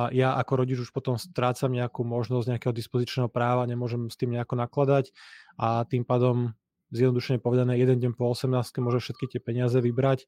ja 0.09 0.29
ako 0.33 0.65
rodič 0.65 0.81
už 0.81 0.89
potom 0.89 1.21
strácam 1.21 1.69
nejakú 1.69 2.01
možnosť 2.01 2.57
nejakého 2.57 2.73
dispozičného 2.73 3.30
práva, 3.30 3.69
nemôžem 3.69 4.09
s 4.09 4.18
tým 4.18 4.33
nejako 4.33 4.57
nakladať 4.57 5.13
a 5.61 5.85
tým 5.85 6.01
pádom 6.01 6.57
zjednodušene 6.89 7.37
povedané, 7.37 7.78
jeden 7.78 8.01
deň 8.01 8.18
po 8.18 8.33
18 8.33 8.49
môže 8.81 8.97
všetky 9.06 9.37
tie 9.37 9.39
peniaze 9.42 9.78
vybrať, 9.78 10.25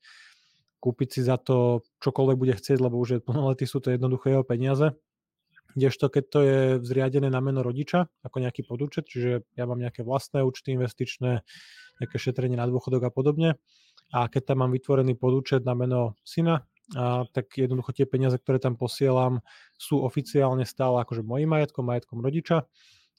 kúpiť 0.78 1.10
si 1.10 1.22
za 1.26 1.42
to 1.42 1.82
čokoľvek 2.06 2.38
bude 2.38 2.54
chcieť, 2.54 2.78
lebo 2.78 3.02
už 3.02 3.10
je 3.18 3.20
plnoletý, 3.26 3.66
sú 3.66 3.82
to 3.82 3.90
jednoduché 3.90 4.38
jeho 4.38 4.46
peniaze. 4.46 4.94
Kdežto 5.72 6.12
keď 6.12 6.24
to 6.28 6.40
je 6.44 6.60
zriadené 6.84 7.32
na 7.32 7.40
meno 7.40 7.64
rodiča, 7.64 8.12
ako 8.22 8.44
nejaký 8.44 8.68
podúčet, 8.68 9.08
čiže 9.08 9.48
ja 9.56 9.64
mám 9.66 9.80
nejaké 9.80 10.04
vlastné 10.04 10.44
účty 10.44 10.76
investičné, 10.76 11.48
nejaké 11.98 12.18
šetrenie 12.20 12.60
na 12.60 12.68
dôchodok 12.68 13.08
a 13.08 13.12
podobne, 13.14 13.56
a 14.12 14.28
keď 14.28 14.52
tam 14.52 14.68
mám 14.68 14.76
vytvorený 14.76 15.16
podúčet 15.16 15.64
na 15.64 15.72
meno 15.72 16.20
syna, 16.28 16.68
a, 16.96 17.26
tak 17.32 17.56
jednoducho 17.56 17.96
tie 17.96 18.06
peniaze, 18.08 18.36
ktoré 18.36 18.60
tam 18.60 18.76
posielam, 18.76 19.44
sú 19.76 20.04
oficiálne 20.04 20.68
stále 20.68 21.02
akože 21.04 21.24
mojim 21.24 21.52
majetkom, 21.52 21.88
majetkom 21.88 22.20
rodiča 22.20 22.68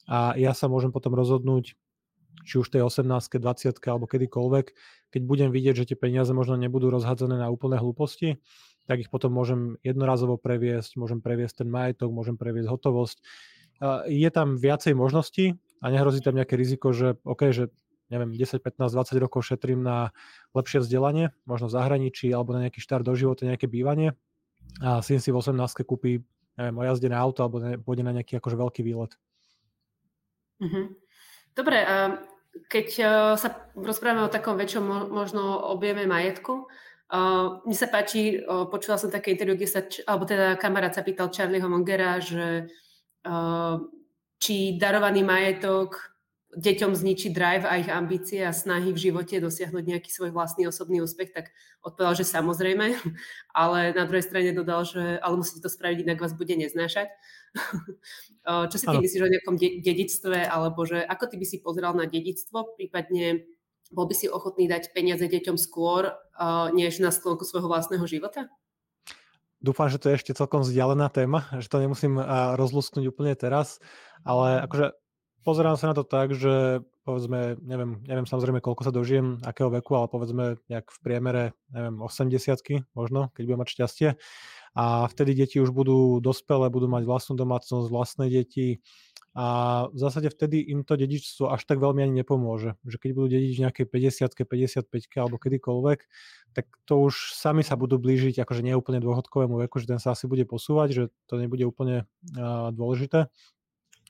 a 0.07 0.35
ja 0.35 0.51
sa 0.51 0.67
môžem 0.67 0.91
potom 0.91 1.15
rozhodnúť, 1.15 1.79
či 2.43 2.55
už 2.59 2.67
tej 2.73 2.83
18 2.83 3.07
20 3.07 3.77
alebo 3.87 4.09
kedykoľvek, 4.09 4.65
keď 5.13 5.21
budem 5.23 5.49
vidieť, 5.53 5.85
že 5.85 5.87
tie 5.93 5.97
peniaze 5.97 6.33
možno 6.33 6.57
nebudú 6.57 6.89
rozhadzané 6.89 7.39
na 7.39 7.47
úplné 7.47 7.77
hlúposti, 7.79 8.41
tak 8.83 8.99
ich 8.99 9.09
potom 9.13 9.31
môžem 9.31 9.79
jednorazovo 9.85 10.35
previesť, 10.35 10.99
môžem 10.99 11.23
previesť 11.23 11.63
ten 11.63 11.69
majetok, 11.71 12.11
môžem 12.11 12.35
previesť 12.35 12.67
hotovosť. 12.67 13.17
Je 14.11 14.29
tam 14.33 14.59
viacej 14.59 14.91
možností 14.95 15.55
a 15.79 15.85
nehrozí 15.87 16.19
tam 16.19 16.35
nejaké 16.35 16.59
riziko, 16.59 16.91
že 16.91 17.15
OK, 17.23 17.51
že 17.55 17.71
neviem, 18.13 18.37
10, 18.37 18.61
15, 18.61 18.93
20 18.93 19.17
rokov 19.17 19.49
šetrím 19.49 19.81
na 19.81 20.13
lepšie 20.53 20.85
vzdelanie, 20.85 21.33
možno 21.49 21.65
v 21.67 21.75
zahraničí 21.75 22.29
alebo 22.29 22.53
na 22.53 22.69
nejaký 22.69 22.77
štart 22.77 23.01
do 23.01 23.17
života, 23.17 23.49
nejaké 23.49 23.65
bývanie 23.65 24.13
a 24.85 25.01
syn 25.01 25.17
si 25.17 25.33
v 25.33 25.41
18 25.41 25.57
kúpi 25.81 26.21
neviem, 26.57 26.75
ojazdené 26.77 27.17
auto 27.17 27.41
alebo 27.41 27.57
ne, 27.57 27.81
pôjde 27.81 28.05
na 28.05 28.13
nejaký 28.13 28.37
akože 28.37 28.57
veľký 28.57 28.81
výlet. 28.85 29.11
Mm-hmm. 30.61 30.85
Dobre, 31.53 31.77
keď 32.69 32.87
uh, 33.01 33.09
sa 33.37 33.49
rozprávame 33.73 34.25
o 34.25 34.33
takom 34.33 34.57
väčšom 34.57 35.09
možno 35.09 35.65
objeme 35.73 36.05
majetku, 36.05 36.69
uh, 36.69 37.61
mne 37.65 37.77
sa 37.77 37.89
páči, 37.89 38.37
uh, 38.41 38.69
počula 38.69 39.01
som 39.01 39.09
také 39.09 39.33
interview, 39.33 39.57
kde 39.57 39.69
sa, 39.69 39.81
alebo 40.05 40.29
teda 40.29 40.57
kamarát 40.61 40.93
sa 40.93 41.05
pýtal 41.05 41.33
Charlieho 41.33 41.69
Mongera, 41.69 42.21
že 42.21 42.69
či 44.43 44.75
darovaný 44.75 45.23
majetok 45.23 46.12
deťom 46.53 46.91
zničí 46.93 47.33
drive 47.33 47.65
a 47.65 47.81
ich 47.81 47.89
ambície 47.89 48.41
a 48.45 48.53
snahy 48.53 48.93
v 48.93 49.09
živote 49.09 49.41
dosiahnuť 49.41 49.83
nejaký 49.83 50.09
svoj 50.09 50.31
vlastný 50.31 50.69
osobný 50.69 51.01
úspech, 51.01 51.33
tak 51.33 51.53
odpovedal, 51.81 52.13
že 52.17 52.25
samozrejme, 52.25 52.93
ale 53.61 53.93
na 53.93 54.03
druhej 54.05 54.25
strane 54.25 54.53
dodal, 54.53 54.85
že 54.85 55.17
ale 55.19 55.35
musíte 55.37 55.65
to 55.65 55.69
spraviť, 55.73 56.05
inak 56.05 56.21
vás 56.21 56.37
bude 56.37 56.53
neznášať. 56.53 57.09
Čo 58.71 58.75
si 58.75 58.85
ty 58.85 58.97
ano. 58.97 59.03
myslíš 59.05 59.23
o 59.23 59.33
nejakom 59.33 59.55
de- 59.55 59.79
dedictve, 59.79 60.43
alebo 60.43 60.83
že 60.83 60.99
ako 60.99 61.31
ty 61.31 61.35
by 61.39 61.45
si 61.47 61.57
pozeral 61.63 61.95
na 61.95 62.09
dedictvo, 62.09 62.75
prípadne 62.75 63.47
bol 63.93 64.09
by 64.09 64.15
si 64.17 64.25
ochotný 64.25 64.65
dať 64.65 64.89
peniaze 64.91 65.21
deťom 65.21 65.55
skôr, 65.55 66.17
než 66.73 66.97
na 66.97 67.13
sklonku 67.13 67.45
svojho 67.45 67.69
vlastného 67.69 68.03
života? 68.09 68.49
Dúfam, 69.63 69.87
že 69.87 70.01
to 70.01 70.11
je 70.11 70.17
ešte 70.19 70.35
celkom 70.35 70.65
vzdialená 70.65 71.07
téma, 71.07 71.47
že 71.61 71.71
to 71.71 71.79
nemusím 71.79 72.19
rozlusknúť 72.59 73.05
úplne 73.13 73.31
teraz, 73.37 73.79
ale 74.27 74.65
akože 74.67 74.91
pozerám 75.43 75.75
sa 75.75 75.91
na 75.91 75.95
to 75.95 76.07
tak, 76.07 76.31
že 76.31 76.81
povedzme, 77.03 77.59
neviem, 77.59 77.99
neviem 78.07 78.23
samozrejme, 78.23 78.63
koľko 78.63 78.87
sa 78.87 78.95
dožijem, 78.95 79.43
akého 79.43 79.67
veku, 79.67 79.99
ale 79.99 80.07
povedzme, 80.07 80.55
jak 80.71 80.87
v 80.87 80.99
priemere, 81.03 81.43
neviem, 81.69 81.99
80 81.99 82.87
možno, 82.95 83.27
keď 83.35 83.43
budem 83.43 83.61
mať 83.61 83.69
šťastie. 83.75 84.09
A 84.73 85.05
vtedy 85.11 85.35
deti 85.37 85.59
už 85.59 85.75
budú 85.75 86.23
dospelé, 86.23 86.71
budú 86.71 86.87
mať 86.87 87.03
vlastnú 87.05 87.35
domácnosť, 87.37 87.87
vlastné 87.91 88.31
deti, 88.31 88.81
a 89.33 89.45
v 89.89 89.97
zásade 89.97 90.29
vtedy 90.29 90.61
im 90.69 90.85
to 90.85 90.93
dedičstvo 90.93 91.49
až 91.49 91.65
tak 91.65 91.81
veľmi 91.81 92.05
ani 92.05 92.21
nepomôže. 92.21 92.77
Že 92.85 92.97
keď 93.01 93.09
budú 93.17 93.27
dediť 93.33 93.51
v 93.57 93.63
nejakej 93.65 93.85
50 93.89 94.29
55 94.29 94.93
alebo 95.17 95.41
kedykoľvek, 95.41 95.99
tak 96.53 96.69
to 96.85 97.09
už 97.09 97.33
sami 97.33 97.65
sa 97.65 97.73
budú 97.73 97.97
blížiť 97.97 98.37
akože 98.45 98.61
neúplne 98.61 99.01
dôchodkovému 99.01 99.57
veku, 99.65 99.81
že 99.81 99.89
ten 99.89 99.97
sa 99.97 100.13
asi 100.13 100.29
bude 100.29 100.45
posúvať, 100.45 100.87
že 100.93 101.03
to 101.25 101.41
nebude 101.41 101.65
úplne 101.65 102.05
dôležité. 102.77 103.33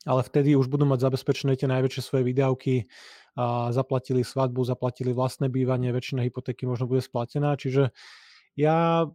Ale 0.03 0.21
vtedy 0.23 0.59
už 0.59 0.67
budú 0.67 0.83
mať 0.83 0.99
zabezpečené 0.99 1.55
tie 1.55 1.71
najväčšie 1.71 2.01
svoje 2.03 2.23
výdavky, 2.27 2.87
a 3.33 3.73
zaplatili 3.73 4.21
svadbu, 4.21 4.61
zaplatili 4.61 5.09
vlastné 5.09 5.49
bývanie, 5.49 5.89
väčšina 5.89 6.21
hypotéky 6.21 6.69
možno 6.69 6.85
bude 6.85 7.01
splatená, 7.01 7.57
čiže 7.57 7.89
ja 8.53 9.09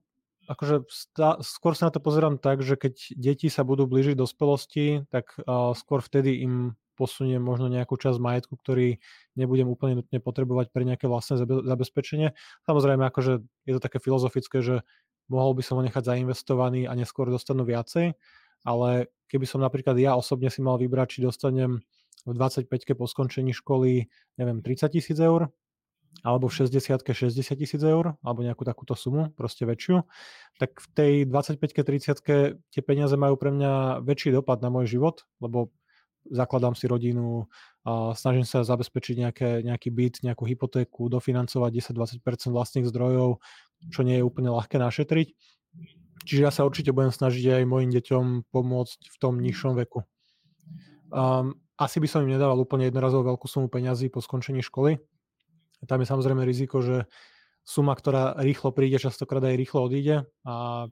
akože 0.48 0.88
stá, 0.88 1.38
skôr 1.44 1.76
sa 1.76 1.86
na 1.86 1.92
to 1.94 2.00
pozerám 2.00 2.40
tak, 2.40 2.64
že 2.64 2.74
keď 2.74 2.94
deti 3.14 3.52
sa 3.52 3.62
budú 3.62 3.84
blížiť 3.84 4.16
dospelosti, 4.16 5.06
tak 5.12 5.36
uh, 5.38 5.76
skôr 5.76 6.00
vtedy 6.00 6.42
im 6.42 6.74
posuniem 6.98 7.38
možno 7.38 7.70
nejakú 7.70 7.94
časť 7.94 8.18
majetku, 8.18 8.58
ktorý 8.58 8.98
nebudem 9.38 9.70
úplne 9.70 10.02
nutne 10.02 10.18
potrebovať 10.18 10.74
pre 10.74 10.82
nejaké 10.82 11.06
vlastné 11.06 11.38
zabezpečenie. 11.46 12.34
Samozrejme, 12.66 13.06
akože 13.06 13.38
je 13.70 13.72
to 13.78 13.80
také 13.84 14.02
filozofické, 14.02 14.58
že 14.66 14.82
mohol 15.30 15.54
by 15.54 15.62
som 15.62 15.78
ho 15.78 15.86
nechať 15.86 16.02
zainvestovaný 16.02 16.90
a 16.90 16.98
neskôr 16.98 17.30
dostanú 17.30 17.62
viacej, 17.62 18.18
ale 18.64 19.12
keby 19.28 19.44
som 19.44 19.60
napríklad 19.60 19.94
ja 20.00 20.16
osobne 20.16 20.48
si 20.48 20.64
mal 20.64 20.80
vybrať, 20.80 21.18
či 21.18 21.24
dostanem 21.24 21.84
v 22.26 22.32
25 22.34 22.68
po 22.98 23.06
skončení 23.06 23.54
školy, 23.54 24.10
neviem, 24.36 24.58
30 24.60 24.92
tisíc 24.92 25.18
eur, 25.18 25.48
alebo 26.24 26.50
v 26.50 26.66
60 26.66 27.04
60 27.04 27.54
tisíc 27.54 27.82
eur, 27.82 28.18
alebo 28.24 28.40
nejakú 28.42 28.66
takúto 28.66 28.98
sumu, 28.98 29.30
proste 29.38 29.62
väčšiu, 29.68 30.02
tak 30.58 30.80
v 30.82 30.86
tej 30.96 31.12
25 31.30 31.62
30 31.62 32.74
tie 32.74 32.82
peniaze 32.82 33.14
majú 33.14 33.38
pre 33.38 33.54
mňa 33.54 34.02
väčší 34.02 34.34
dopad 34.34 34.58
na 34.58 34.72
môj 34.72 34.98
život, 34.98 35.22
lebo 35.38 35.70
zakladám 36.28 36.74
si 36.74 36.90
rodinu, 36.90 37.46
a 37.86 38.12
snažím 38.12 38.44
sa 38.44 38.66
zabezpečiť 38.66 39.14
nejaké, 39.16 39.50
nejaký 39.64 39.88
byt, 39.88 40.14
nejakú 40.26 40.44
hypotéku, 40.44 41.08
dofinancovať 41.08 41.94
10-20% 41.94 42.52
vlastných 42.52 42.88
zdrojov, 42.88 43.40
čo 43.88 44.00
nie 44.02 44.20
je 44.20 44.26
úplne 44.26 44.52
ľahké 44.52 44.76
našetriť. 44.76 45.32
Čiže 46.24 46.40
ja 46.42 46.50
sa 46.54 46.66
určite 46.66 46.90
budem 46.94 47.12
snažiť 47.12 47.62
aj 47.62 47.70
mojim 47.70 47.90
deťom 47.92 48.50
pomôcť 48.50 49.00
v 49.10 49.16
tom 49.20 49.38
nižšom 49.38 49.78
veku. 49.78 50.02
Um, 51.12 51.58
asi 51.78 52.02
by 52.02 52.08
som 52.10 52.26
im 52.26 52.34
nedával 52.34 52.58
úplne 52.58 52.90
jednorazovú 52.90 53.30
veľkú 53.32 53.46
sumu 53.46 53.70
peňazí 53.70 54.10
po 54.10 54.18
skončení 54.18 54.60
školy, 54.60 54.98
tam 55.86 56.02
je 56.02 56.10
samozrejme 56.10 56.42
riziko, 56.42 56.82
že 56.82 57.06
suma, 57.62 57.94
ktorá 57.94 58.34
rýchlo 58.40 58.74
príde, 58.74 58.98
častokrát 58.98 59.44
aj 59.44 59.60
rýchlo 59.60 59.86
odíde 59.86 60.26
a 60.42 60.88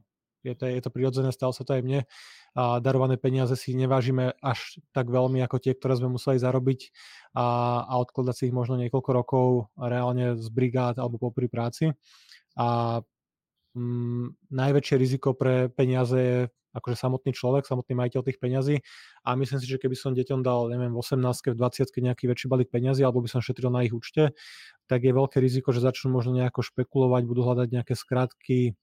je 0.47 0.54
to, 0.54 0.71
je 0.71 0.78
to 0.78 0.95
prirodzené, 0.95 1.35
stalo 1.35 1.50
sa 1.50 1.66
to 1.66 1.75
aj 1.75 1.83
mne. 1.83 2.06
A 2.54 2.78
darované 2.78 3.18
peniaze 3.18 3.59
si 3.59 3.75
nevážime 3.75 4.38
až 4.38 4.78
tak 4.95 5.11
veľmi 5.11 5.42
ako 5.42 5.59
tie, 5.59 5.75
ktoré 5.75 5.99
sme 5.99 6.14
museli 6.14 6.38
zarobiť 6.38 6.95
a, 7.35 7.83
a 7.83 7.92
odkladať 7.99 8.35
si 8.37 8.42
ich 8.47 8.54
možno 8.54 8.78
niekoľko 8.78 9.11
rokov 9.11 9.47
reálne 9.75 10.38
z 10.38 10.47
brigád 10.54 11.02
alebo 11.02 11.18
popri 11.18 11.50
práci. 11.50 11.90
A 12.54 13.02
mm, 13.76 14.49
najväčšie 14.50 14.97
riziko 14.97 15.37
pre 15.37 15.68
peniaze 15.68 16.16
je 16.16 16.38
akože 16.76 16.97
samotný 16.97 17.33
človek, 17.33 17.64
samotný 17.64 17.97
majiteľ 17.97 18.21
tých 18.21 18.37
peňazí 18.37 18.76
a 19.25 19.33
myslím 19.33 19.59
si, 19.64 19.66
že 19.66 19.80
keby 19.80 19.97
som 19.97 20.12
deťom 20.12 20.45
dal, 20.45 20.68
neviem, 20.68 20.92
v 20.92 21.00
18 21.00 21.56
v 21.56 21.56
20 21.56 22.04
nejaký 22.12 22.25
väčší 22.28 22.47
balík 22.52 22.68
peňazí 22.68 23.00
alebo 23.00 23.25
by 23.25 23.33
som 23.33 23.40
šetril 23.40 23.73
na 23.73 23.88
ich 23.88 23.97
účte, 23.97 24.37
tak 24.85 25.00
je 25.00 25.12
veľké 25.16 25.40
riziko, 25.40 25.73
že 25.73 25.80
začnú 25.80 26.12
možno 26.12 26.37
nejako 26.37 26.61
špekulovať, 26.61 27.23
budú 27.25 27.49
hľadať 27.49 27.68
nejaké 27.73 27.95
skratky, 27.97 28.76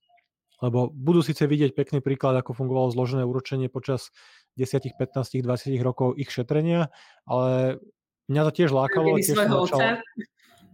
lebo 0.66 0.90
budú 0.90 1.22
síce 1.22 1.46
vidieť 1.46 1.78
pekný 1.78 2.00
príklad, 2.02 2.34
ako 2.40 2.58
fungovalo 2.58 2.90
zložené 2.90 3.28
úročenie 3.30 3.70
počas 3.70 4.10
10, 4.58 4.98
15, 4.98 5.46
20 5.46 5.78
rokov 5.86 6.18
ich 6.18 6.34
šetrenia, 6.34 6.90
ale 7.30 7.78
mňa 8.26 8.42
to 8.50 8.52
tiež 8.64 8.70
lákalo. 8.74 9.22
Tiež 9.22 9.38
začal, 9.38 10.02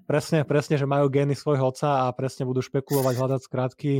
Presne, 0.09 0.41
presne, 0.41 0.73
že 0.73 0.89
majú 0.89 1.05
gény 1.05 1.37
svojho 1.37 1.69
otca 1.69 2.09
a 2.09 2.17
presne 2.17 2.41
budú 2.41 2.65
špekulovať, 2.65 3.13
hľadať 3.13 3.41
skrátky, 3.45 3.93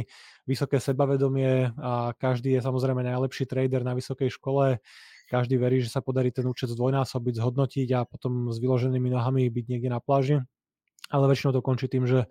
vysoké 0.49 0.81
sebavedomie 0.81 1.69
a 1.77 2.17
každý 2.17 2.57
je 2.57 2.65
samozrejme 2.65 3.05
najlepší 3.05 3.45
trader 3.45 3.85
na 3.85 3.93
vysokej 3.93 4.33
škole. 4.33 4.81
Každý 5.29 5.61
verí, 5.61 5.85
že 5.85 5.93
sa 5.93 6.01
podarí 6.01 6.33
ten 6.33 6.49
účet 6.49 6.73
zdvojnásobiť, 6.73 7.33
zhodnotiť 7.37 7.89
a 7.93 8.09
potom 8.09 8.49
s 8.49 8.57
vyloženými 8.57 9.05
nohami 9.13 9.45
byť 9.53 9.65
niekde 9.69 9.93
na 9.93 10.01
pláži. 10.01 10.41
Ale 11.13 11.29
väčšinou 11.29 11.53
to 11.53 11.61
končí 11.61 11.85
tým, 11.85 12.09
že 12.09 12.25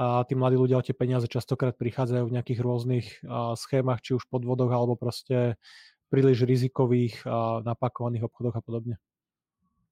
a 0.00 0.24
tí 0.24 0.32
mladí 0.32 0.56
ľudia 0.56 0.80
o 0.80 0.86
tie 0.86 0.96
peniaze 0.96 1.28
častokrát 1.28 1.76
prichádzajú 1.76 2.24
v 2.24 2.34
nejakých 2.40 2.60
rôznych 2.64 3.20
schémach, 3.60 4.00
či 4.00 4.16
už 4.16 4.24
podvodoch, 4.32 4.72
alebo 4.72 4.96
proste 4.96 5.60
príliš 6.08 6.48
rizikových 6.48 7.20
napakovaných 7.68 8.32
obchodoch 8.32 8.56
a 8.56 8.64
podobne. 8.64 8.96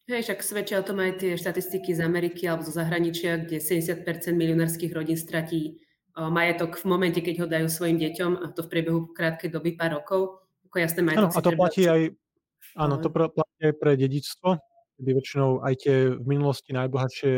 Hej, 0.09 0.25
však 0.25 0.41
svedčia 0.41 0.81
o 0.81 0.87
tom 0.89 1.05
aj 1.05 1.21
tie 1.21 1.37
štatistiky 1.37 1.93
z 1.93 2.01
Ameriky 2.01 2.49
alebo 2.49 2.65
zo 2.65 2.73
zahraničia, 2.73 3.45
kde 3.45 3.61
70% 3.61 4.09
milionárskych 4.33 4.89
rodín 4.89 5.21
stratí 5.21 5.85
majetok 6.17 6.81
v 6.81 6.85
momente, 6.89 7.21
keď 7.21 7.45
ho 7.45 7.47
dajú 7.47 7.69
svojim 7.69 8.01
deťom 8.01 8.41
a 8.41 8.49
to 8.57 8.65
v 8.65 8.73
priebehu 8.73 9.13
krátkej 9.13 9.53
doby, 9.53 9.77
pár 9.77 10.01
rokov. 10.01 10.49
Ako 10.65 10.81
jasné, 10.81 11.05
majetok 11.05 11.29
ano, 11.29 11.37
a 11.37 11.45
to 11.45 11.53
platí 11.53 11.83
aj, 11.85 12.03
áno, 12.81 12.97
to 13.05 13.13
platí 13.13 13.61
aj 13.69 13.75
pre 13.77 13.93
dedičstvo, 14.01 14.49
kedy 14.97 15.11
väčšinou 15.13 15.61
aj 15.61 15.75
tie 15.77 15.97
v 16.17 16.25
minulosti 16.25 16.73
najbohatšie 16.73 17.33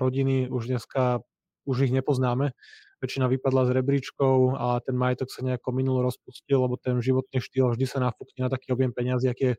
rodiny 0.00 0.48
už 0.48 0.72
dneska 0.72 1.20
už 1.68 1.88
ich 1.88 1.92
nepoznáme. 1.92 2.56
Väčšina 3.04 3.28
vypadla 3.28 3.68
z 3.68 3.76
rebríčkov 3.76 4.56
a 4.56 4.80
ten 4.80 4.96
majetok 4.96 5.28
sa 5.28 5.44
nejako 5.44 5.76
minulo 5.76 6.00
rozpustil, 6.00 6.64
lebo 6.64 6.80
ten 6.80 6.96
životný 7.04 7.36
štýl 7.36 7.76
vždy 7.76 7.84
sa 7.84 8.00
nafúkne 8.00 8.48
na 8.48 8.50
taký 8.50 8.72
objem 8.72 8.96
peniazy, 8.96 9.28
aký 9.28 9.44
je 9.52 9.54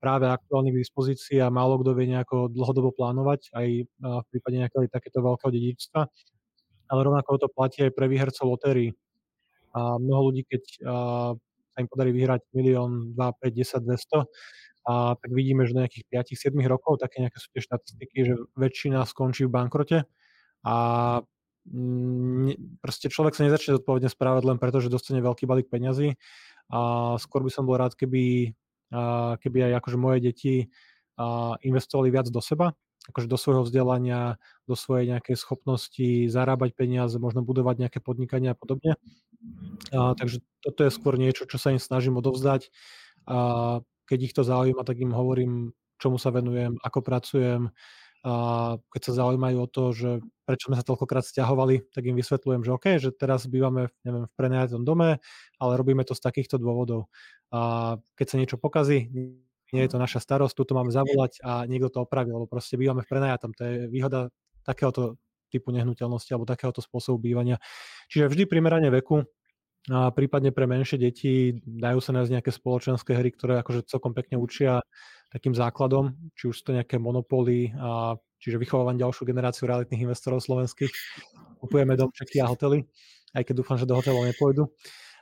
práve 0.00 0.24
aktuálne 0.24 0.72
k 0.72 0.80
dispozícii 0.80 1.44
a 1.44 1.52
málo 1.52 1.76
kto 1.84 1.92
vie 1.92 2.16
nejako 2.16 2.48
dlhodobo 2.48 2.96
plánovať, 2.96 3.52
aj 3.52 3.68
v 4.00 4.26
prípade 4.32 4.56
nejakého 4.64 4.88
takéto 4.88 5.20
veľkého 5.20 5.52
dedičstva. 5.52 6.00
Ale 6.88 7.00
rovnako 7.04 7.36
to 7.36 7.52
platí 7.52 7.84
aj 7.84 7.92
pre 7.92 8.08
výhercov 8.08 8.48
lotérií. 8.48 8.96
A 9.76 10.00
mnoho 10.00 10.32
ľudí, 10.32 10.48
keď 10.48 10.62
sa 11.76 11.78
im 11.84 11.88
podarí 11.92 12.16
vyhrať 12.16 12.48
milión, 12.56 13.12
2, 13.12 13.20
5, 13.20 13.52
10, 13.52 13.84
200, 13.84 14.24
a 14.86 15.18
tak 15.18 15.30
vidíme, 15.34 15.66
že 15.66 15.74
do 15.74 15.82
nejakých 15.82 16.06
5-7 16.48 16.54
rokov, 16.70 17.02
také 17.02 17.18
nejaké 17.18 17.42
sú 17.42 17.50
tie 17.50 17.60
štatistiky, 17.60 18.16
že 18.22 18.34
väčšina 18.54 19.02
skončí 19.02 19.44
v 19.44 19.52
bankrote 19.52 20.06
a 20.62 20.74
proste 22.80 23.10
človek 23.10 23.34
sa 23.34 23.46
nezačne 23.46 23.78
zodpovedne 23.80 24.06
správať 24.06 24.42
len 24.46 24.58
preto, 24.62 24.78
že 24.78 24.92
dostane 24.92 25.18
veľký 25.18 25.50
balík 25.50 25.66
peňazí 25.66 26.14
a 26.70 27.14
skôr 27.18 27.42
by 27.42 27.50
som 27.50 27.66
bol 27.66 27.78
rád, 27.78 27.98
keby 27.98 28.54
keby 29.42 29.58
aj 29.70 29.72
akože 29.82 29.98
moje 29.98 30.18
deti 30.22 30.54
investovali 31.64 32.12
viac 32.12 32.30
do 32.30 32.38
seba, 32.38 32.76
akože 33.10 33.26
do 33.26 33.38
svojho 33.38 33.62
vzdelania, 33.66 34.36
do 34.68 34.76
svojej 34.78 35.10
nejakej 35.10 35.36
schopnosti 35.38 36.28
zarábať 36.30 36.76
peniaze, 36.76 37.16
možno 37.18 37.42
budovať 37.42 37.86
nejaké 37.86 37.98
podnikania 38.02 38.52
a 38.52 38.58
podobne. 38.58 38.98
A, 39.94 40.12
takže 40.18 40.42
toto 40.60 40.84
je 40.84 40.90
skôr 40.90 41.14
niečo, 41.16 41.46
čo 41.46 41.56
sa 41.56 41.70
im 41.72 41.80
snažím 41.80 42.18
odovzdať. 42.18 42.68
A 43.26 43.80
keď 44.06 44.18
ich 44.22 44.34
to 44.34 44.42
zaujíma, 44.46 44.82
tak 44.86 45.00
im 45.02 45.14
hovorím, 45.14 45.74
čomu 45.98 46.20
sa 46.20 46.30
venujem, 46.30 46.76
ako 46.82 46.98
pracujem, 47.00 47.70
a 48.26 48.74
keď 48.90 49.02
sa 49.06 49.12
zaujímajú 49.22 49.56
o 49.62 49.70
to, 49.70 49.94
že 49.94 50.10
prečo 50.42 50.66
sme 50.66 50.74
sa 50.74 50.82
toľkokrát 50.82 51.22
stiahovali, 51.22 51.86
tak 51.94 52.10
im 52.10 52.18
vysvetľujem, 52.18 52.62
že 52.66 52.70
OK, 52.74 52.86
že 52.98 53.10
teraz 53.14 53.46
bývame 53.46 53.94
neviem, 54.02 54.26
v 54.26 54.34
prenajatom 54.34 54.82
dome, 54.82 55.22
ale 55.62 55.72
robíme 55.78 56.02
to 56.02 56.18
z 56.18 56.26
takýchto 56.26 56.58
dôvodov. 56.58 57.06
A 57.54 57.94
keď 58.18 58.26
sa 58.26 58.36
niečo 58.42 58.58
pokazí, 58.58 59.06
nie 59.70 59.82
je 59.86 59.90
to 59.94 60.02
naša 60.02 60.18
starosť, 60.18 60.58
tu 60.58 60.74
máme 60.74 60.90
zavolať 60.90 61.38
a 61.46 61.70
niekto 61.70 61.86
to 61.86 61.98
opraví, 62.02 62.34
lebo 62.34 62.50
proste 62.50 62.74
bývame 62.74 63.06
v 63.06 63.10
prenajatom. 63.14 63.54
To 63.54 63.62
je 63.62 63.74
výhoda 63.86 64.34
takéhoto 64.66 65.22
typu 65.46 65.70
nehnuteľnosti 65.70 66.30
alebo 66.34 66.50
takéhoto 66.50 66.82
spôsobu 66.82 67.22
bývania. 67.22 67.62
Čiže 68.10 68.26
vždy 68.26 68.42
primerane 68.50 68.90
veku 68.90 69.22
a 69.86 70.10
prípadne 70.10 70.50
pre 70.50 70.66
menšie 70.66 70.98
deti 70.98 71.62
dajú 71.62 72.02
sa 72.02 72.10
nájsť 72.10 72.30
nejaké 72.34 72.50
spoločenské 72.50 73.12
hry, 73.14 73.30
ktoré 73.30 73.62
akože 73.62 73.86
celkom 73.86 74.10
pekne 74.14 74.38
učia 74.38 74.82
takým 75.30 75.54
základom, 75.54 76.14
či 76.34 76.50
už 76.50 76.54
sú 76.58 76.62
to 76.70 76.76
nejaké 76.76 76.98
monopoly, 76.98 77.70
a, 77.78 78.18
čiže 78.42 78.58
vychovávam 78.58 78.98
ďalšiu 78.98 79.22
generáciu 79.26 79.70
realitných 79.70 80.06
investorov 80.06 80.42
slovenských. 80.42 80.90
Kupujeme 81.62 81.94
domčeky 81.94 82.42
a 82.42 82.50
hotely, 82.50 82.82
aj 83.34 83.42
keď 83.46 83.54
dúfam, 83.62 83.78
že 83.78 83.86
do 83.86 83.94
hotelov 83.94 84.26
nepôjdu. 84.26 84.70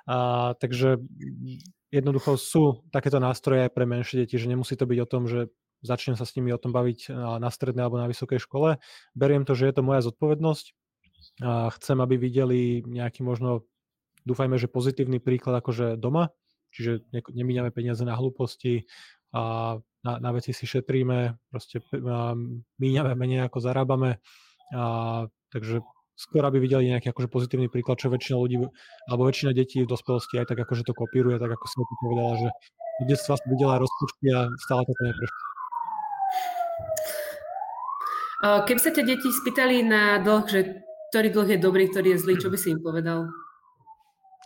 A, 0.09 0.53
takže 0.57 1.01
jednoducho 1.93 2.41
sú 2.41 2.85
takéto 2.89 3.21
nástroje 3.21 3.69
aj 3.69 3.73
pre 3.73 3.85
menšie 3.85 4.25
deti, 4.25 4.41
že 4.41 4.49
nemusí 4.49 4.77
to 4.77 4.89
byť 4.89 4.99
o 5.05 5.09
tom, 5.09 5.29
že 5.29 5.53
začnem 5.85 6.17
sa 6.17 6.25
s 6.25 6.33
nimi 6.41 6.49
o 6.49 6.57
tom 6.57 6.73
baviť 6.73 7.13
na 7.37 7.53
strednej 7.53 7.85
alebo 7.85 8.01
na 8.01 8.09
vysokej 8.09 8.41
škole. 8.41 8.81
Beriem 9.13 9.45
to, 9.45 9.53
že 9.53 9.69
je 9.69 9.75
to 9.77 9.85
moja 9.85 10.01
zodpovednosť. 10.01 10.73
A 11.45 11.69
chcem, 11.77 12.01
aby 12.01 12.17
videli 12.17 12.81
nejaký 12.89 13.21
možno, 13.21 13.69
dúfajme, 14.25 14.57
že 14.57 14.73
pozitívny 14.73 15.21
príklad 15.21 15.61
akože 15.61 16.01
doma, 16.01 16.33
čiže 16.73 17.05
nemíňame 17.13 17.71
peniaze 17.71 18.03
na 18.03 18.19
hlúposti 18.19 18.89
a 19.31 19.77
na, 20.05 20.13
na 20.21 20.31
veci 20.37 20.53
si 20.53 20.69
šetríme, 20.69 21.39
proste 21.49 21.81
míňame 22.81 23.13
menej 23.17 23.49
ako 23.49 23.59
zarábame. 23.61 24.21
A, 24.75 25.25
takže 25.49 25.81
skôr 26.15 26.47
aby 26.47 26.63
videli 26.63 26.95
nejaký 26.95 27.11
akože 27.11 27.27
pozitívny 27.27 27.67
príklad, 27.67 27.99
čo 27.99 28.13
väčšina 28.13 28.39
ľudí, 28.39 28.63
alebo 29.11 29.27
väčšina 29.27 29.51
detí 29.51 29.83
v 29.83 29.91
dospelosti 29.91 30.39
aj 30.39 30.55
tak 30.55 30.63
akože 30.63 30.87
to 30.87 30.95
kopíruje, 30.95 31.43
tak 31.43 31.51
ako 31.51 31.65
som 31.67 31.83
to 31.83 31.95
povedala, 31.99 32.33
že 32.39 32.49
v 33.03 33.05
detstva 33.11 33.35
som 33.35 33.49
videla 33.51 33.83
rozpočty 33.83 34.27
a 34.31 34.47
stále 34.63 34.87
to 34.87 34.93
neprešlo. 35.03 35.43
Keby 38.45 38.81
sa 38.81 38.93
ťa 38.93 39.03
deti 39.09 39.29
spýtali 39.33 39.83
na 39.83 40.21
dlh, 40.21 40.45
že 40.47 40.61
ktorý 41.11 41.29
dlh 41.33 41.49
je 41.57 41.59
dobrý, 41.59 41.85
ktorý 41.91 42.15
je 42.15 42.23
zlý, 42.23 42.35
čo 42.39 42.53
by 42.53 42.59
si 42.61 42.77
im 42.77 42.81
povedal? 42.85 43.33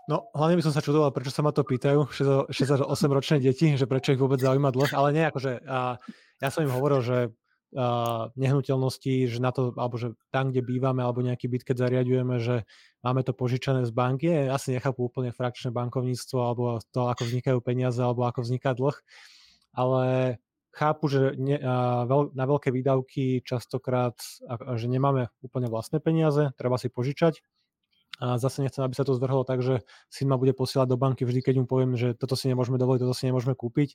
No, 0.09 0.33
hlavne 0.33 0.57
by 0.57 0.65
som 0.65 0.73
sa 0.73 0.81
čudoval, 0.81 1.13
prečo 1.13 1.29
sa 1.29 1.45
ma 1.45 1.53
to 1.53 1.61
pýtajú, 1.69 2.09
68-ročné 2.49 3.45
deti, 3.45 3.77
že 3.77 3.85
prečo 3.85 4.17
ich 4.17 4.21
vôbec 4.21 4.41
zaujíma 4.41 4.73
dlh, 4.73 4.97
ale 4.97 5.09
nie, 5.13 5.25
akože 5.29 5.69
a, 5.69 6.01
ja 6.41 6.49
som 6.49 6.65
im 6.65 6.73
hovoril, 6.73 7.05
že 7.05 7.19
a, 7.77 8.33
nehnuteľnosti, 8.33 9.29
že 9.29 9.37
na 9.37 9.53
to, 9.53 9.77
alebo 9.77 10.01
že 10.01 10.17
tam, 10.33 10.49
kde 10.49 10.65
bývame, 10.65 11.05
alebo 11.05 11.21
nejaký 11.21 11.53
byt, 11.53 11.63
keď 11.69 11.77
zariadujeme, 11.85 12.41
že 12.41 12.65
máme 13.05 13.21
to 13.21 13.37
požičané 13.37 13.85
z 13.85 13.93
banky, 13.93 14.49
asi 14.49 14.73
nechápu 14.81 15.13
úplne 15.13 15.29
frakčné 15.29 15.77
bankovníctvo, 15.77 16.39
alebo 16.41 16.81
to, 16.89 17.05
ako 17.05 17.29
vznikajú 17.29 17.61
peniaze, 17.61 18.01
alebo 18.01 18.25
ako 18.25 18.49
vzniká 18.49 18.73
dlh, 18.73 18.97
ale 19.77 20.05
chápu, 20.73 21.13
že 21.13 21.37
ne, 21.37 21.61
a, 21.61 22.09
veľ, 22.09 22.33
na 22.33 22.49
veľké 22.49 22.73
výdavky 22.73 23.45
častokrát, 23.45 24.17
a, 24.49 24.73
že 24.81 24.89
nemáme 24.89 25.29
úplne 25.45 25.69
vlastné 25.69 26.01
peniaze, 26.01 26.49
treba 26.57 26.81
si 26.81 26.89
požičať. 26.89 27.45
A 28.19 28.35
zase 28.39 28.67
nechcem, 28.67 28.83
aby 28.83 28.99
sa 28.99 29.07
to 29.07 29.15
zvrhlo 29.15 29.47
tak, 29.47 29.63
že 29.63 29.87
syn 30.11 30.27
ma 30.27 30.37
bude 30.39 30.51
posielať 30.51 30.91
do 30.91 30.99
banky 30.99 31.23
vždy, 31.23 31.39
keď 31.39 31.55
mu 31.63 31.67
poviem, 31.71 31.95
že 31.95 32.19
toto 32.19 32.35
si 32.35 32.51
nemôžeme 32.51 32.75
dovoliť, 32.75 33.07
toto 33.07 33.15
si 33.15 33.31
nemôžeme 33.31 33.55
kúpiť 33.55 33.95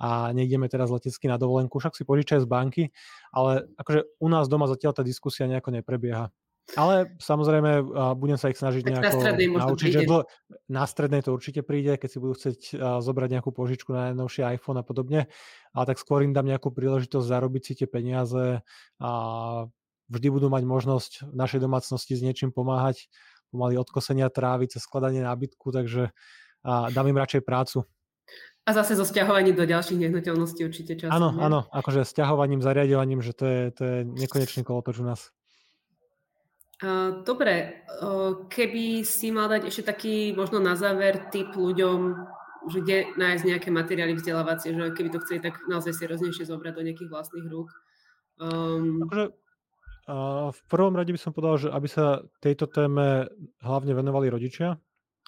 a 0.00 0.32
nejdeme 0.32 0.70
teraz 0.72 0.88
letecky 0.88 1.28
na 1.28 1.36
dovolenku, 1.36 1.76
však 1.76 1.92
si 1.92 2.08
požičaj 2.08 2.44
z 2.44 2.48
banky, 2.48 2.84
ale 3.28 3.68
akože 3.76 4.16
u 4.22 4.28
nás 4.30 4.48
doma 4.48 4.70
zatiaľ 4.70 4.96
tá 4.96 5.02
diskusia 5.04 5.44
nejako 5.44 5.74
neprebieha. 5.74 6.32
Ale 6.76 7.16
samozrejme 7.16 7.80
budem 8.20 8.36
sa 8.36 8.52
ich 8.52 8.60
snažiť 8.60 8.84
tak 8.84 8.92
nejako 9.00 9.24
naučiť, 9.56 9.88
príde. 9.88 10.04
že 10.04 10.08
dlho, 10.08 10.28
na 10.68 10.84
strednej 10.84 11.24
to 11.24 11.32
určite 11.32 11.64
príde, 11.64 11.96
keď 11.96 12.08
si 12.12 12.18
budú 12.20 12.36
chcieť 12.36 12.60
zobrať 13.00 13.28
nejakú 13.40 13.56
požičku 13.56 13.88
na 13.96 14.12
najnovší 14.12 14.44
iPhone 14.52 14.76
a 14.76 14.84
podobne, 14.84 15.32
ale 15.72 15.84
tak 15.88 15.96
skôr 15.96 16.20
im 16.28 16.36
dám 16.36 16.44
nejakú 16.44 16.68
príležitosť 16.68 17.24
zarobiť 17.24 17.62
si 17.64 17.72
tie 17.72 17.88
peniaze 17.88 18.60
a 19.00 19.10
vždy 20.12 20.28
budú 20.28 20.52
mať 20.52 20.64
možnosť 20.68 21.12
v 21.32 21.36
našej 21.40 21.60
domácnosti 21.64 22.12
s 22.16 22.20
niečím 22.20 22.52
pomáhať, 22.52 23.08
pomaly 23.48 23.80
od 23.80 23.88
kosenia 23.90 24.28
trávy 24.28 24.68
cez 24.68 24.84
skladanie 24.84 25.24
nábytku, 25.24 25.72
takže 25.72 26.12
a 26.66 26.90
dám 26.90 27.06
im 27.06 27.16
radšej 27.16 27.46
prácu. 27.46 27.86
A 28.66 28.74
zase 28.76 28.98
so 28.98 29.06
stiahovaním 29.06 29.56
do 29.56 29.64
ďalších 29.64 29.96
nehnuteľností 29.96 30.60
určite 30.66 30.98
časom. 30.98 31.14
Áno, 31.14 31.32
áno, 31.40 31.64
akože 31.72 32.04
stiahovaním, 32.04 32.60
zariadovaním, 32.60 33.24
že 33.24 33.32
to 33.32 33.44
je, 33.48 33.62
to 33.72 33.82
je 33.86 33.96
nekonečný 34.04 34.66
kolotoč 34.66 35.00
u 35.00 35.06
nás. 35.08 35.32
Dobre, 37.24 37.86
keby 38.52 39.06
si 39.06 39.32
mal 39.32 39.48
dať 39.48 39.72
ešte 39.72 39.82
taký 39.88 40.36
možno 40.36 40.60
na 40.60 40.76
záver 40.76 41.30
tip 41.32 41.56
ľuďom, 41.56 41.98
že 42.68 42.78
kde 42.84 42.98
nájsť 43.16 43.44
nejaké 43.48 43.68
materiály 43.72 44.14
vzdelávacie, 44.18 44.76
že 44.76 44.92
keby 44.92 45.08
to 45.14 45.22
chceli, 45.24 45.40
tak 45.40 45.62
naozaj 45.70 45.96
si 45.96 46.04
roznejšie 46.04 46.44
zobrať 46.46 46.74
do 46.76 46.84
nejakých 46.84 47.10
vlastných 47.10 47.46
rúk. 47.48 47.72
Um... 48.42 49.08
Akože, 49.08 49.32
v 50.48 50.60
prvom 50.72 50.96
rade 50.96 51.12
by 51.12 51.20
som 51.20 51.36
povedal, 51.36 51.56
že 51.60 51.68
aby 51.68 51.88
sa 51.88 52.24
tejto 52.40 52.64
téme 52.64 53.28
hlavne 53.60 53.92
venovali 53.92 54.32
rodičia, 54.32 54.80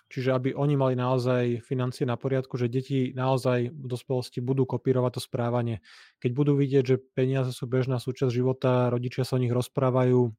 čiže 0.08 0.32
aby 0.32 0.56
oni 0.56 0.74
mali 0.80 0.94
naozaj 0.96 1.60
financie 1.62 2.08
na 2.08 2.16
poriadku, 2.16 2.56
že 2.56 2.72
deti 2.72 3.12
naozaj 3.12 3.70
v 3.70 3.86
dospelosti 3.86 4.40
budú 4.40 4.64
kopírovať 4.64 5.20
to 5.20 5.22
správanie. 5.22 5.84
Keď 6.24 6.30
budú 6.32 6.56
vidieť, 6.56 6.84
že 6.84 6.96
peniaze 7.12 7.52
sú 7.52 7.68
bežná 7.68 8.00
súčasť 8.00 8.32
života, 8.32 8.88
rodičia 8.88 9.28
sa 9.28 9.36
o 9.36 9.42
nich 9.42 9.52
rozprávajú, 9.52 10.32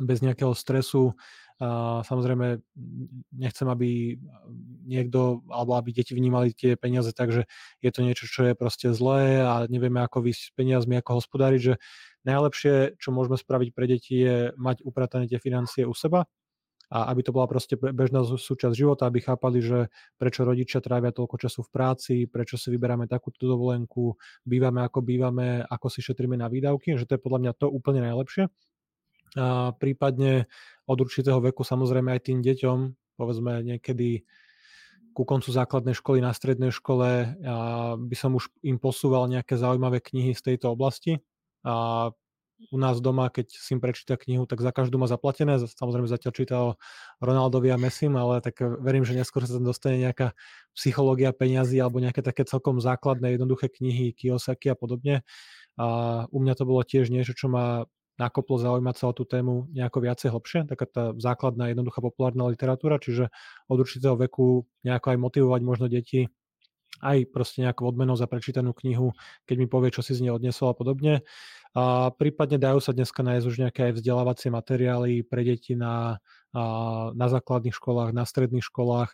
bez 0.00 0.24
nejakého 0.24 0.54
stresu. 0.56 1.14
A 1.62 2.02
samozrejme, 2.02 2.58
nechcem, 3.30 3.66
aby 3.70 4.18
niekto, 4.82 5.46
alebo 5.46 5.78
aby 5.78 5.94
deti 5.94 6.10
vnímali 6.10 6.50
tie 6.50 6.74
peniaze 6.74 7.14
tak, 7.14 7.30
že 7.30 7.46
je 7.78 7.90
to 7.94 8.02
niečo, 8.02 8.26
čo 8.26 8.42
je 8.50 8.58
proste 8.58 8.90
zlé 8.90 9.38
a 9.38 9.70
nevieme, 9.70 10.02
ako 10.02 10.26
vysť 10.26 10.50
s 10.50 10.50
peniazmi, 10.50 10.98
ako 10.98 11.22
hospodáriť, 11.22 11.60
že 11.62 11.74
najlepšie, 12.24 12.98
čo 13.00 13.12
môžeme 13.12 13.36
spraviť 13.36 13.68
pre 13.72 13.86
deti, 13.88 14.20
je 14.20 14.36
mať 14.56 14.84
upratané 14.84 15.28
tie 15.28 15.40
financie 15.40 15.84
u 15.84 15.92
seba 15.92 16.28
a 16.92 17.10
aby 17.10 17.24
to 17.24 17.32
bola 17.32 17.48
proste 17.48 17.74
bežná 17.80 18.22
súčasť 18.22 18.76
života, 18.76 19.08
aby 19.08 19.24
chápali, 19.24 19.64
že 19.64 19.88
prečo 20.20 20.44
rodičia 20.44 20.84
trávia 20.84 21.16
toľko 21.16 21.40
času 21.40 21.64
v 21.64 21.72
práci, 21.72 22.14
prečo 22.28 22.60
si 22.60 22.68
vyberáme 22.68 23.08
takúto 23.08 23.48
dovolenku, 23.48 24.20
bývame 24.44 24.84
ako 24.84 25.00
bývame, 25.00 25.64
ako 25.64 25.86
si 25.88 26.04
šetríme 26.04 26.36
na 26.36 26.52
výdavky, 26.52 26.94
že 27.00 27.08
to 27.08 27.16
je 27.16 27.24
podľa 27.24 27.40
mňa 27.40 27.52
to 27.56 27.66
úplne 27.72 28.04
najlepšie 28.04 28.52
a 29.34 29.74
prípadne 29.74 30.46
od 30.86 30.98
určitého 31.02 31.42
veku 31.42 31.66
samozrejme 31.66 32.14
aj 32.14 32.30
tým 32.30 32.38
deťom, 32.42 32.78
povedzme 33.18 33.66
niekedy 33.66 34.22
ku 35.14 35.22
koncu 35.22 35.50
základnej 35.50 35.94
školy 35.94 36.18
na 36.18 36.34
strednej 36.34 36.74
škole 36.74 37.38
by 37.98 38.16
som 38.18 38.34
už 38.34 38.50
im 38.66 38.82
posúval 38.82 39.30
nejaké 39.30 39.54
zaujímavé 39.54 40.02
knihy 40.02 40.34
z 40.34 40.42
tejto 40.42 40.74
oblasti. 40.74 41.22
A 41.64 42.12
u 42.70 42.78
nás 42.78 43.02
doma, 43.02 43.28
keď 43.28 43.50
si 43.50 43.74
prečíta 43.76 44.14
knihu, 44.16 44.46
tak 44.46 44.62
za 44.62 44.70
každú 44.70 44.96
má 44.96 45.10
zaplatené. 45.10 45.58
Samozrejme 45.58 46.06
zatiaľ 46.06 46.32
číta 46.32 46.56
o 46.62 46.70
Ronaldovi 47.18 47.68
a 47.74 47.80
Messim, 47.80 48.14
ale 48.14 48.40
tak 48.40 48.62
verím, 48.80 49.02
že 49.02 49.18
neskôr 49.18 49.42
sa 49.44 49.58
tam 49.58 49.66
dostane 49.66 49.98
nejaká 50.00 50.32
psychológia 50.72 51.34
peňazí 51.34 51.76
alebo 51.82 51.98
nejaké 51.98 52.22
také 52.22 52.46
celkom 52.46 52.78
základné, 52.78 53.34
jednoduché 53.34 53.68
knihy, 53.68 54.14
Kiyosaki 54.14 54.70
a 54.70 54.76
podobne. 54.78 55.26
A 55.74 55.86
u 56.30 56.38
mňa 56.38 56.54
to 56.54 56.64
bolo 56.64 56.86
tiež 56.86 57.10
niečo, 57.10 57.34
čo 57.34 57.50
ma 57.50 57.90
nakoplo 58.14 58.62
zaujímať 58.62 58.94
sa 58.94 59.10
o 59.10 59.16
tú 59.16 59.26
tému 59.26 59.66
nejako 59.74 59.98
viacej 60.06 60.30
hlbšie, 60.30 60.60
taká 60.70 60.86
tá 60.86 61.04
základná, 61.18 61.74
jednoduchá 61.74 61.98
populárna 61.98 62.46
literatúra, 62.46 63.02
čiže 63.02 63.34
od 63.66 63.76
určitého 63.82 64.14
veku 64.14 64.70
nejako 64.86 65.06
aj 65.10 65.18
motivovať 65.18 65.60
možno 65.66 65.86
deti 65.90 66.30
aj 67.02 67.30
proste 67.34 67.64
nejakou 67.64 67.90
odmenou 67.90 68.14
za 68.14 68.30
prečítanú 68.30 68.70
knihu, 68.78 69.16
keď 69.48 69.56
mi 69.58 69.66
povie, 69.66 69.90
čo 69.90 70.04
si 70.04 70.14
z 70.14 70.26
nej 70.26 70.32
odnesol 70.34 70.70
a 70.70 70.76
podobne. 70.76 71.26
A 71.74 72.14
prípadne 72.14 72.54
dajú 72.54 72.78
sa 72.78 72.94
dneska 72.94 73.26
nájsť 73.26 73.46
už 73.50 73.56
nejaké 73.66 73.80
aj 73.90 73.98
vzdelávacie 73.98 74.52
materiály 74.54 75.26
pre 75.26 75.42
deti 75.42 75.74
na, 75.74 76.22
na 77.10 77.26
základných 77.26 77.74
školách, 77.74 78.14
na 78.14 78.22
stredných 78.22 78.62
školách. 78.62 79.10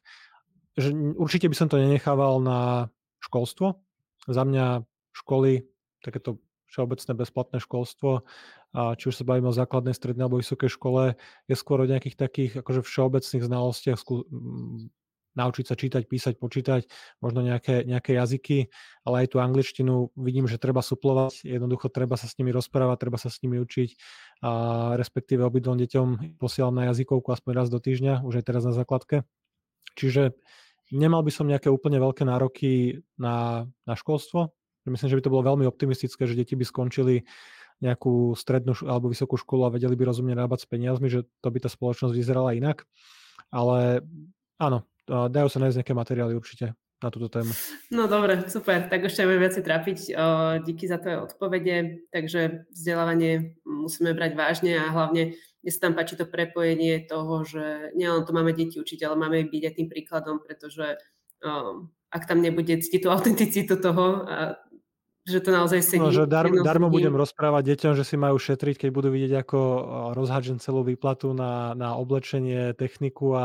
Že 0.76 1.16
určite 1.16 1.48
by 1.48 1.56
som 1.56 1.68
to 1.72 1.80
nenechával 1.80 2.44
na 2.44 2.92
školstvo. 3.24 3.80
Za 4.28 4.44
mňa 4.44 4.84
školy, 5.16 5.64
takéto 6.04 6.36
všeobecné 6.68 7.12
bezplatné 7.16 7.58
školstvo, 7.64 8.28
a 8.70 8.94
či 8.94 9.10
už 9.10 9.18
sa 9.18 9.26
bavíme 9.26 9.50
o 9.50 9.56
základnej, 9.56 9.96
strednej 9.96 10.30
alebo 10.30 10.38
vysokej 10.38 10.70
škole, 10.70 11.18
je 11.50 11.56
skôr 11.58 11.82
o 11.82 11.90
nejakých 11.90 12.14
takých 12.14 12.52
akože 12.62 12.86
všeobecných 12.86 13.42
znalostiach, 13.42 13.98
naučiť 15.36 15.64
sa 15.66 15.74
čítať, 15.78 16.06
písať, 16.06 16.34
počítať, 16.38 16.90
možno 17.22 17.42
nejaké, 17.44 17.86
nejaké 17.86 18.16
jazyky, 18.18 18.70
ale 19.06 19.24
aj 19.24 19.26
tú 19.34 19.36
angličtinu 19.38 20.10
vidím, 20.18 20.50
že 20.50 20.58
treba 20.58 20.82
suplovať, 20.82 21.46
jednoducho 21.46 21.90
treba 21.90 22.18
sa 22.18 22.26
s 22.26 22.34
nimi 22.40 22.50
rozprávať, 22.50 22.96
treba 22.98 23.18
sa 23.18 23.30
s 23.30 23.38
nimi 23.44 23.58
učiť 23.62 23.90
a 24.42 24.52
respektíve 24.98 25.44
obidvom 25.46 25.78
deťom 25.78 26.38
posielam 26.40 26.74
na 26.74 26.90
jazykovku 26.90 27.30
aspoň 27.30 27.52
raz 27.54 27.68
do 27.70 27.78
týždňa, 27.78 28.26
už 28.26 28.42
aj 28.42 28.44
teraz 28.46 28.62
na 28.66 28.74
základke. 28.74 29.28
Čiže 29.94 30.34
nemal 30.90 31.22
by 31.22 31.32
som 31.34 31.46
nejaké 31.46 31.70
úplne 31.70 32.02
veľké 32.02 32.26
nároky 32.26 33.02
na, 33.18 33.66
na 33.86 33.94
školstvo, 33.94 34.54
Myslím, 34.88 35.12
že 35.12 35.18
by 35.20 35.24
to 35.28 35.32
bolo 35.32 35.44
veľmi 35.44 35.64
optimistické, 35.68 36.24
že 36.24 36.38
deti 36.38 36.56
by 36.56 36.64
skončili 36.64 37.28
nejakú 37.80 38.36
strednú 38.36 38.76
alebo 38.84 39.08
vysokú 39.08 39.40
školu 39.40 39.68
a 39.68 39.72
vedeli 39.72 39.96
by 39.96 40.04
rozumne 40.08 40.36
rábať 40.36 40.64
s 40.64 40.66
peniazmi, 40.68 41.08
že 41.08 41.24
to 41.40 41.48
by 41.48 41.58
tá 41.60 41.68
spoločnosť 41.68 42.12
vyzerala 42.12 42.56
inak. 42.56 42.84
Ale 43.52 44.04
áno, 44.60 44.84
dajú 45.10 45.48
sa 45.50 45.58
nájsť 45.58 45.76
nejaké 45.82 45.94
materiály 45.98 46.38
určite 46.38 46.78
na 47.00 47.08
túto 47.08 47.32
tému. 47.32 47.48
No 47.90 48.06
dobre, 48.06 48.44
super, 48.52 48.84
tak 48.86 49.08
ešte 49.08 49.24
budeme 49.24 49.48
viacej 49.48 49.64
trápiť. 49.64 49.98
Díky 50.68 50.84
za 50.84 51.00
tvoje 51.00 51.32
odpovede. 51.32 52.04
Takže 52.12 52.68
vzdelávanie 52.70 53.56
musíme 53.64 54.12
brať 54.12 54.36
vážne 54.36 54.76
a 54.76 54.92
hlavne 54.92 55.32
mne 55.60 55.70
sa 55.72 55.88
tam 55.88 55.96
páči 55.96 56.16
to 56.16 56.24
prepojenie 56.24 57.04
toho, 57.04 57.44
že 57.44 57.92
nielen 57.92 58.24
to 58.24 58.32
máme 58.32 58.52
deti 58.56 58.80
učiť, 58.80 59.00
ale 59.04 59.16
máme 59.16 59.44
byť 59.48 59.62
aj 59.68 59.74
tým 59.76 59.88
príkladom, 59.92 60.40
pretože 60.40 60.96
um, 61.44 61.92
ak 62.08 62.24
tam 62.24 62.40
nebude 62.40 62.80
cítiť 62.80 63.04
tú 63.04 63.12
autenticitu 63.12 63.76
toho, 63.76 64.24
a 64.24 64.56
Že 65.30 65.40
to 65.46 65.50
naozaj 65.54 65.80
No, 65.94 66.10
sedí 66.10 66.10
že 66.10 66.26
dar 66.26 66.46
darmo 66.50 66.90
budem 66.90 67.14
rozprávať 67.14 67.62
deťom, 67.74 67.92
že 67.94 68.04
si 68.06 68.16
majú 68.18 68.36
šetriť, 68.38 68.86
keď 68.86 68.90
budú 68.90 69.08
vidieť, 69.14 69.32
ako 69.46 69.58
rozhádžem 70.18 70.58
celú 70.58 70.82
výplatu 70.82 71.30
na 71.30 71.72
na 71.78 71.94
oblečenie, 71.94 72.74
techniku 72.74 73.38
a 73.38 73.44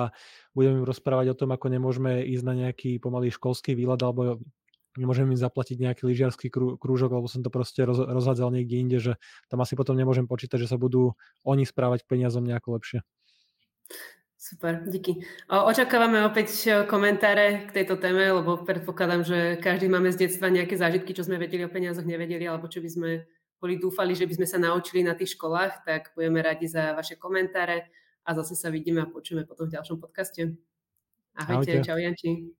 budem 0.57 0.81
im 0.81 0.85
rozprávať 0.85 1.33
o 1.33 1.37
tom, 1.37 1.49
ako 1.53 1.69
nemôžeme 1.69 2.25
ísť 2.25 2.43
na 2.45 2.53
nejaký 2.53 2.97
pomaly 2.97 3.29
školský 3.29 3.77
výlet, 3.77 4.01
alebo 4.01 4.41
nemôžem 4.97 5.27
im 5.27 5.37
zaplatiť 5.37 5.77
nejaký 5.79 6.01
lyžiarsky 6.07 6.47
krú 6.47 6.79
krúžok, 6.79 7.11
lebo 7.11 7.27
som 7.27 7.43
to 7.43 7.51
proste 7.51 7.83
roz 7.83 7.99
rozhádzal 7.99 8.49
niekde 8.55 8.75
inde, 8.79 8.97
že 9.03 9.13
tam 9.51 9.61
asi 9.61 9.75
potom 9.75 9.93
nemôžem 9.95 10.25
počítať, 10.25 10.57
že 10.57 10.71
sa 10.71 10.79
budú 10.79 11.13
oni 11.43 11.67
správať 11.67 12.07
k 12.07 12.17
peniazom 12.17 12.47
nejako 12.47 12.79
lepšie. 12.79 12.99
Super, 14.45 14.85
díky. 14.85 15.25
Očakávame 15.49 16.21
opäť 16.21 16.69
komentáre 16.85 17.65
k 17.65 17.81
tejto 17.81 17.97
téme, 17.97 18.29
lebo 18.29 18.61
predpokladám, 18.61 19.25
že 19.25 19.57
každý 19.57 19.89
máme 19.89 20.13
z 20.13 20.21
detstva 20.29 20.53
nejaké 20.53 20.77
zážitky, 20.77 21.17
čo 21.17 21.25
sme 21.25 21.41
vedeli 21.41 21.65
o 21.65 21.73
peniazoch, 21.73 22.05
nevedeli, 22.05 22.45
alebo 22.45 22.69
čo 22.69 22.77
by 22.77 22.89
sme 22.93 23.09
boli 23.57 23.81
dúfali, 23.81 24.13
že 24.13 24.29
by 24.29 24.37
sme 24.37 24.45
sa 24.45 24.61
naučili 24.61 25.01
na 25.01 25.17
tých 25.17 25.33
školách, 25.33 25.81
tak 25.81 26.13
budeme 26.13 26.45
radi 26.45 26.69
za 26.69 26.93
vaše 26.93 27.17
komentáre 27.17 27.89
a 28.21 28.37
zase 28.37 28.53
sa 28.53 28.69
vidíme 28.69 29.01
a 29.01 29.09
počujeme 29.09 29.49
potom 29.49 29.65
v 29.65 29.81
ďalšom 29.81 29.97
podcaste. 29.97 30.53
Ahojte, 31.33 31.81
Ahojte. 31.81 31.89
čau 31.89 31.97
Janči. 31.97 32.53